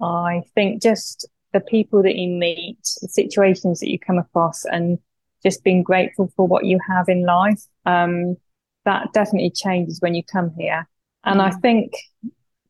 I 0.00 0.42
think 0.54 0.82
just 0.82 1.28
the 1.52 1.60
people 1.60 2.02
that 2.02 2.16
you 2.16 2.28
meet, 2.28 2.78
the 3.00 3.08
situations 3.08 3.80
that 3.80 3.90
you 3.90 3.98
come 3.98 4.18
across 4.18 4.64
and 4.64 4.98
just 5.42 5.62
being 5.62 5.82
grateful 5.82 6.32
for 6.34 6.46
what 6.46 6.64
you 6.64 6.78
have 6.88 7.08
in 7.08 7.24
life, 7.24 7.62
um, 7.86 8.36
that 8.84 9.12
definitely 9.12 9.50
changes 9.50 10.00
when 10.00 10.14
you 10.14 10.24
come 10.24 10.52
here. 10.58 10.88
And 11.24 11.40
mm. 11.40 11.44
I 11.44 11.50
think 11.50 11.92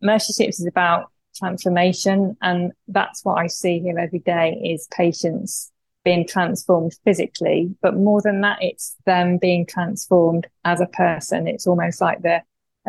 Mercy 0.03 0.33
Ships 0.33 0.61
is 0.61 0.67
about 0.67 1.11
transformation. 1.37 2.37
And 2.43 2.73
that's 2.89 3.25
what 3.25 3.39
I 3.39 3.47
see 3.47 3.79
here 3.79 3.99
every 3.99 4.19
day 4.19 4.61
is 4.65 4.89
patients 4.91 5.71
being 6.09 6.27
transformed 6.27 6.95
physically. 7.05 7.77
But 7.83 7.95
more 7.95 8.23
than 8.23 8.41
that, 8.41 8.57
it's 8.63 8.97
them 9.05 9.37
being 9.37 9.67
transformed 9.67 10.47
as 10.65 10.81
a 10.81 10.87
person. 10.87 11.47
It's 11.47 11.67
almost 11.67 12.01
like 12.01 12.23
their, 12.23 12.47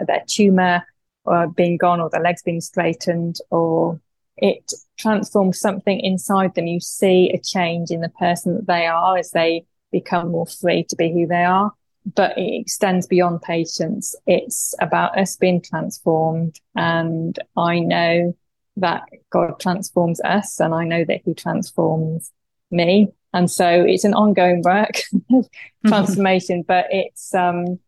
their 0.08 0.24
tumor 0.26 0.86
or 1.26 1.50
being 1.50 1.76
gone 1.76 2.00
or 2.00 2.10
the 2.10 2.20
legs 2.20 2.42
being 2.44 2.62
straightened 2.62 3.36
or 3.50 4.00
it 4.38 4.72
transforms 4.98 5.60
something 5.60 6.00
inside 6.00 6.56
them. 6.56 6.68
You 6.68 6.80
see 6.80 7.30
a 7.32 7.42
change 7.42 7.92
in 7.92 8.00
the 8.00 8.08
person 8.08 8.56
that 8.56 8.68
they 8.68 8.86
are 8.88 9.18
as 9.18 9.32
they 9.32 9.66
become 9.92 10.32
more 10.32 10.48
free 10.48 10.86
to 10.86 10.96
be 10.96 11.12
who 11.12 11.28
they 11.28 11.44
are. 11.44 11.74
But 12.16 12.38
it 12.38 12.62
extends 12.62 13.06
beyond 13.06 13.42
patients. 13.42 14.16
It's 14.28 14.74
about 14.80 15.18
us 15.18 15.36
being 15.36 15.62
transformed. 15.62 16.58
And 16.74 17.38
I 17.58 17.82
know 17.82 18.34
that 18.78 19.04
God 19.30 19.60
transforms 19.60 20.22
us 20.22 20.62
and 20.62 20.74
I 20.74 20.86
know 20.86 21.04
that 21.04 21.20
he 21.26 21.34
transforms 21.34 22.32
me. 22.72 23.10
And 23.34 23.50
so 23.50 23.68
it's 23.68 24.04
an 24.04 24.14
ongoing 24.14 24.62
work 24.64 25.02
transformation, 25.88 26.64
but 26.68 26.88
it's, 26.90 27.34
um, 27.34 27.80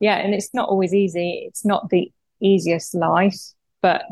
yeah, 0.00 0.16
and 0.16 0.34
it's 0.34 0.54
not 0.54 0.68
always 0.68 0.94
easy. 0.94 1.44
It's 1.46 1.64
not 1.64 1.90
the 1.90 2.10
easiest 2.40 2.94
life, 2.94 3.38
but, 3.82 4.06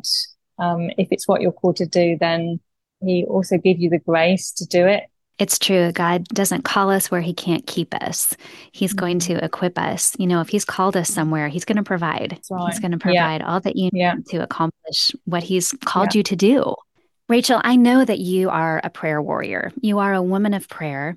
um, 0.58 0.90
if 0.98 1.08
it's 1.10 1.26
what 1.26 1.40
you're 1.40 1.52
called 1.52 1.76
to 1.76 1.86
do, 1.86 2.16
then 2.18 2.60
he 3.00 3.24
also 3.24 3.58
give 3.58 3.78
you 3.78 3.90
the 3.90 3.98
grace 3.98 4.52
to 4.52 4.66
do 4.66 4.86
it. 4.86 5.04
It's 5.38 5.58
true. 5.58 5.90
God 5.90 6.28
doesn't 6.28 6.62
call 6.62 6.90
us 6.90 7.10
where 7.10 7.20
he 7.20 7.34
can't 7.34 7.66
keep 7.66 7.92
us. 7.94 8.36
He's 8.70 8.90
mm-hmm. 8.90 8.98
going 8.98 9.18
to 9.20 9.44
equip 9.44 9.78
us. 9.78 10.14
You 10.18 10.28
know, 10.28 10.40
if 10.40 10.48
he's 10.48 10.64
called 10.64 10.96
us 10.96 11.10
somewhere, 11.10 11.48
he's 11.48 11.64
going 11.64 11.76
to 11.76 11.82
provide. 11.82 12.38
Right. 12.50 12.70
He's 12.70 12.78
going 12.78 12.92
to 12.92 12.98
provide 12.98 13.40
yeah. 13.40 13.52
all 13.52 13.60
that 13.60 13.74
you 13.74 13.90
yeah. 13.92 14.14
need 14.14 14.26
to 14.26 14.38
accomplish 14.38 15.10
what 15.24 15.42
he's 15.42 15.72
called 15.84 16.14
yeah. 16.14 16.18
you 16.18 16.22
to 16.24 16.36
do. 16.36 16.74
Rachel, 17.28 17.60
I 17.64 17.76
know 17.76 18.04
that 18.04 18.18
you 18.18 18.50
are 18.50 18.80
a 18.84 18.90
prayer 18.90 19.20
warrior. 19.20 19.72
You 19.80 19.98
are 19.98 20.12
a 20.12 20.22
woman 20.22 20.52
of 20.52 20.68
prayer, 20.68 21.16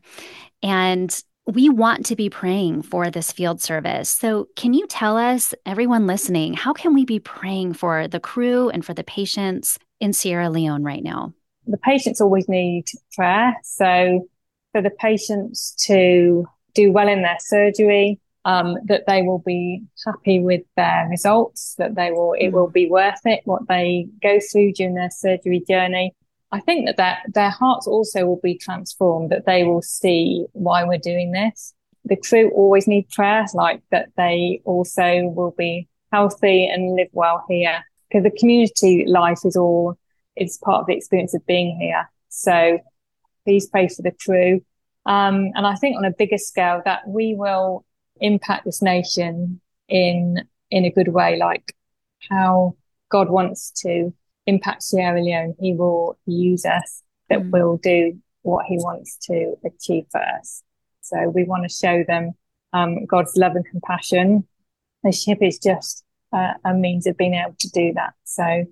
and 0.64 1.24
we 1.46 1.68
want 1.70 2.06
to 2.06 2.16
be 2.16 2.30
praying 2.30 2.84
for 2.84 3.10
this 3.10 3.32
field 3.32 3.62
service. 3.62 4.10
So, 4.10 4.48
can 4.56 4.74
you 4.74 4.88
tell 4.88 5.18
us, 5.18 5.54
everyone 5.66 6.08
listening, 6.08 6.54
how 6.54 6.72
can 6.72 6.94
we 6.94 7.04
be 7.04 7.20
praying 7.20 7.74
for 7.74 8.08
the 8.08 8.22
crew 8.22 8.70
and 8.70 8.86
for 8.86 8.94
the 8.94 9.04
patients 9.04 9.78
in 10.00 10.14
Sierra 10.14 10.50
Leone 10.50 10.84
right 10.84 11.04
now? 11.04 11.34
The 11.66 11.78
patients 11.78 12.22
always 12.22 12.48
need 12.48 12.86
prayer. 13.14 13.56
So, 13.64 14.28
for 14.72 14.82
the 14.82 14.92
patients 14.92 15.76
to 15.88 16.46
do 16.74 16.92
well 16.92 17.10
in 17.10 17.22
their 17.22 17.38
surgery, 17.40 18.22
um, 18.48 18.78
that 18.86 19.04
they 19.08 19.24
will 19.24 19.40
be 19.40 19.84
happy 20.06 20.40
with 20.40 20.62
their 20.78 21.06
results, 21.10 21.76
that 21.80 21.96
they 21.96 22.12
will, 22.12 22.34
it 22.40 22.50
will 22.50 22.70
be 22.70 22.90
worth 22.90 23.20
it, 23.26 23.42
what 23.44 23.68
they 23.68 24.08
go 24.24 24.40
through 24.40 24.72
during 24.72 24.96
their 24.96 25.12
surgery 25.12 25.62
journey. 25.68 26.16
I 26.54 26.62
think 26.62 26.86
that, 26.86 26.96
that 26.96 27.20
their 27.34 27.50
hearts 27.50 27.88
also 27.88 28.26
will 28.26 28.40
be 28.42 28.58
transformed, 28.58 29.32
that 29.32 29.46
they 29.46 29.66
will 29.66 29.82
see 29.82 30.46
why 30.54 30.86
we're 30.86 30.98
doing 30.98 31.34
this. 31.34 31.74
The 32.06 32.16
crew 32.16 32.50
always 32.52 32.88
need 32.88 33.10
prayers, 33.10 33.54
like 33.54 33.82
that 33.92 34.12
they 34.16 34.62
also 34.64 35.28
will 35.28 35.54
be 35.58 35.90
healthy 36.14 36.68
and 36.68 36.96
live 36.96 37.10
well 37.12 37.44
here 37.50 37.84
because 38.08 38.24
the 38.24 38.40
community 38.40 39.04
life 39.06 39.40
is 39.44 39.58
all, 39.58 39.98
it's 40.38 40.58
part 40.58 40.80
of 40.80 40.88
the 40.88 40.96
experience 40.96 41.34
of 41.34 41.46
being 41.46 41.78
here. 41.82 42.10
So 42.30 42.80
please 43.44 43.68
pray 43.68 43.90
for 43.90 44.04
the 44.04 44.14
crew. 44.24 44.62
Um, 45.06 45.52
and 45.54 45.68
I 45.68 45.76
think 45.76 45.98
on 45.98 46.06
a 46.06 46.12
bigger 46.12 46.38
scale 46.38 46.82
that 46.86 47.02
we 47.10 47.36
will 47.36 47.84
impact 48.22 48.66
this 48.66 48.82
nation 48.82 49.62
in 49.88 50.48
in 50.70 50.86
a 50.86 50.92
good 50.92 51.10
way, 51.10 51.38
like 51.38 51.74
how 52.30 52.76
God 53.10 53.30
wants 53.30 53.72
to 53.84 54.14
impact 54.46 54.84
Sierra 54.84 55.22
Leone. 55.22 55.56
He 55.60 55.74
will 55.74 56.18
use 56.26 56.66
us 56.66 57.04
that 57.30 57.40
mm. 57.40 57.52
will 57.52 57.78
do 57.78 58.20
what 58.42 58.66
He 58.66 58.78
wants 58.78 59.18
to 59.24 59.56
achieve 59.66 60.06
for 60.12 60.22
us. 60.22 60.64
So 61.02 61.30
we 61.30 61.46
want 61.46 61.64
to 61.64 61.74
show 61.74 62.04
them 62.06 62.34
um, 62.74 63.06
God's 63.06 63.36
love 63.36 63.56
and 63.56 63.66
compassion. 63.66 64.48
The 65.04 65.12
ship 65.12 65.40
is 65.42 65.58
just 65.58 66.04
uh, 66.34 66.54
a 66.66 66.74
means 66.74 67.08
of 67.08 67.18
being 67.18 67.34
able 67.34 67.56
to 67.60 67.70
do 67.70 67.94
that. 67.94 68.14
So 68.26 68.66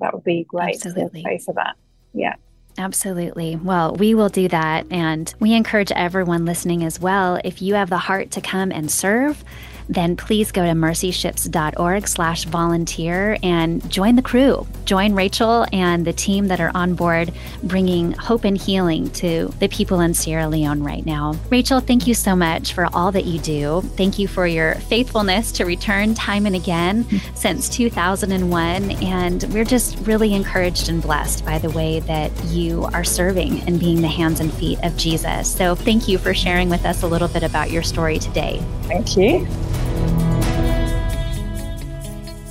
that 0.00 0.14
would 0.14 0.24
be 0.24 0.44
great 0.44 0.76
Absolutely. 0.76 1.22
to 1.22 1.24
pray 1.24 1.38
for 1.38 1.54
that. 1.54 1.76
Yeah. 2.12 2.34
Absolutely. 2.78 3.56
Well, 3.56 3.96
we 3.96 4.14
will 4.14 4.28
do 4.28 4.48
that. 4.48 4.86
And 4.90 5.32
we 5.40 5.52
encourage 5.54 5.90
everyone 5.92 6.44
listening 6.44 6.84
as 6.84 7.00
well 7.00 7.40
if 7.44 7.60
you 7.60 7.74
have 7.74 7.90
the 7.90 7.98
heart 7.98 8.30
to 8.32 8.40
come 8.40 8.70
and 8.70 8.90
serve, 8.90 9.42
then 9.88 10.16
please 10.16 10.52
go 10.52 10.64
to 10.64 10.72
mercyships.org 10.72 12.06
slash 12.06 12.44
volunteer 12.44 13.38
and 13.42 13.88
join 13.90 14.16
the 14.16 14.22
crew. 14.22 14.66
Join 14.84 15.14
Rachel 15.14 15.66
and 15.72 16.06
the 16.06 16.12
team 16.12 16.48
that 16.48 16.60
are 16.60 16.70
on 16.74 16.94
board 16.94 17.32
bringing 17.62 18.12
hope 18.12 18.44
and 18.44 18.56
healing 18.56 19.08
to 19.10 19.52
the 19.58 19.68
people 19.68 20.00
in 20.00 20.14
Sierra 20.14 20.48
Leone 20.48 20.82
right 20.82 21.04
now. 21.04 21.34
Rachel, 21.50 21.80
thank 21.80 22.06
you 22.06 22.14
so 22.14 22.36
much 22.36 22.74
for 22.74 22.88
all 22.92 23.12
that 23.12 23.24
you 23.24 23.38
do. 23.40 23.80
Thank 23.96 24.18
you 24.18 24.28
for 24.28 24.46
your 24.46 24.74
faithfulness 24.74 25.52
to 25.52 25.64
return 25.64 26.14
time 26.14 26.46
and 26.46 26.54
again 26.54 27.06
since 27.38 27.68
2001. 27.68 28.90
And 29.02 29.44
we're 29.52 29.64
just 29.64 29.98
really 30.00 30.34
encouraged 30.34 30.88
and 30.88 31.00
blessed 31.00 31.44
by 31.44 31.58
the 31.58 31.70
way 31.70 32.00
that 32.00 32.32
you 32.46 32.84
are 32.92 33.04
serving 33.04 33.60
and 33.68 33.78
being 33.78 34.02
the 34.02 34.08
hands 34.08 34.40
and 34.40 34.52
feet 34.52 34.78
of 34.82 34.96
Jesus. 34.96 35.54
So 35.54 35.74
thank 35.74 36.08
you 36.08 36.18
for 36.18 36.34
sharing 36.34 36.68
with 36.68 36.84
us 36.84 37.02
a 37.02 37.06
little 37.06 37.28
bit 37.28 37.42
about 37.42 37.70
your 37.70 37.82
story 37.82 38.18
today. 38.18 38.62
Thank 38.82 39.16
you. 39.16 39.46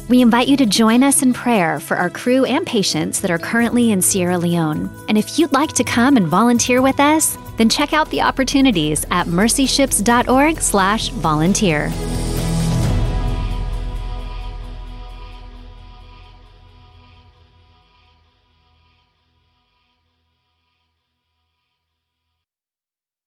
We 0.10 0.22
invite 0.22 0.48
you 0.48 0.56
to 0.58 0.66
join 0.66 1.04
us 1.04 1.22
in 1.22 1.34
prayer 1.34 1.82
for 1.82 1.98
our 1.98 2.10
crew 2.10 2.46
and 2.46 2.66
patients 2.66 3.20
that 3.20 3.30
are 3.30 3.38
currently 3.38 3.92
in 3.92 4.02
Sierra 4.02 4.38
Leone. 4.38 4.90
And 5.10 5.18
if 5.18 5.38
you'd 5.38 5.52
like 5.52 5.74
to 5.74 5.84
come 5.84 6.16
and 6.16 6.26
volunteer 6.26 6.82
with 6.82 7.02
us, 7.02 7.38
then 7.58 7.68
check 7.68 7.92
out 7.92 8.10
the 8.10 8.22
opportunities 8.22 9.06
at 9.12 9.28
mercyships.org/volunteer. 9.28 12.17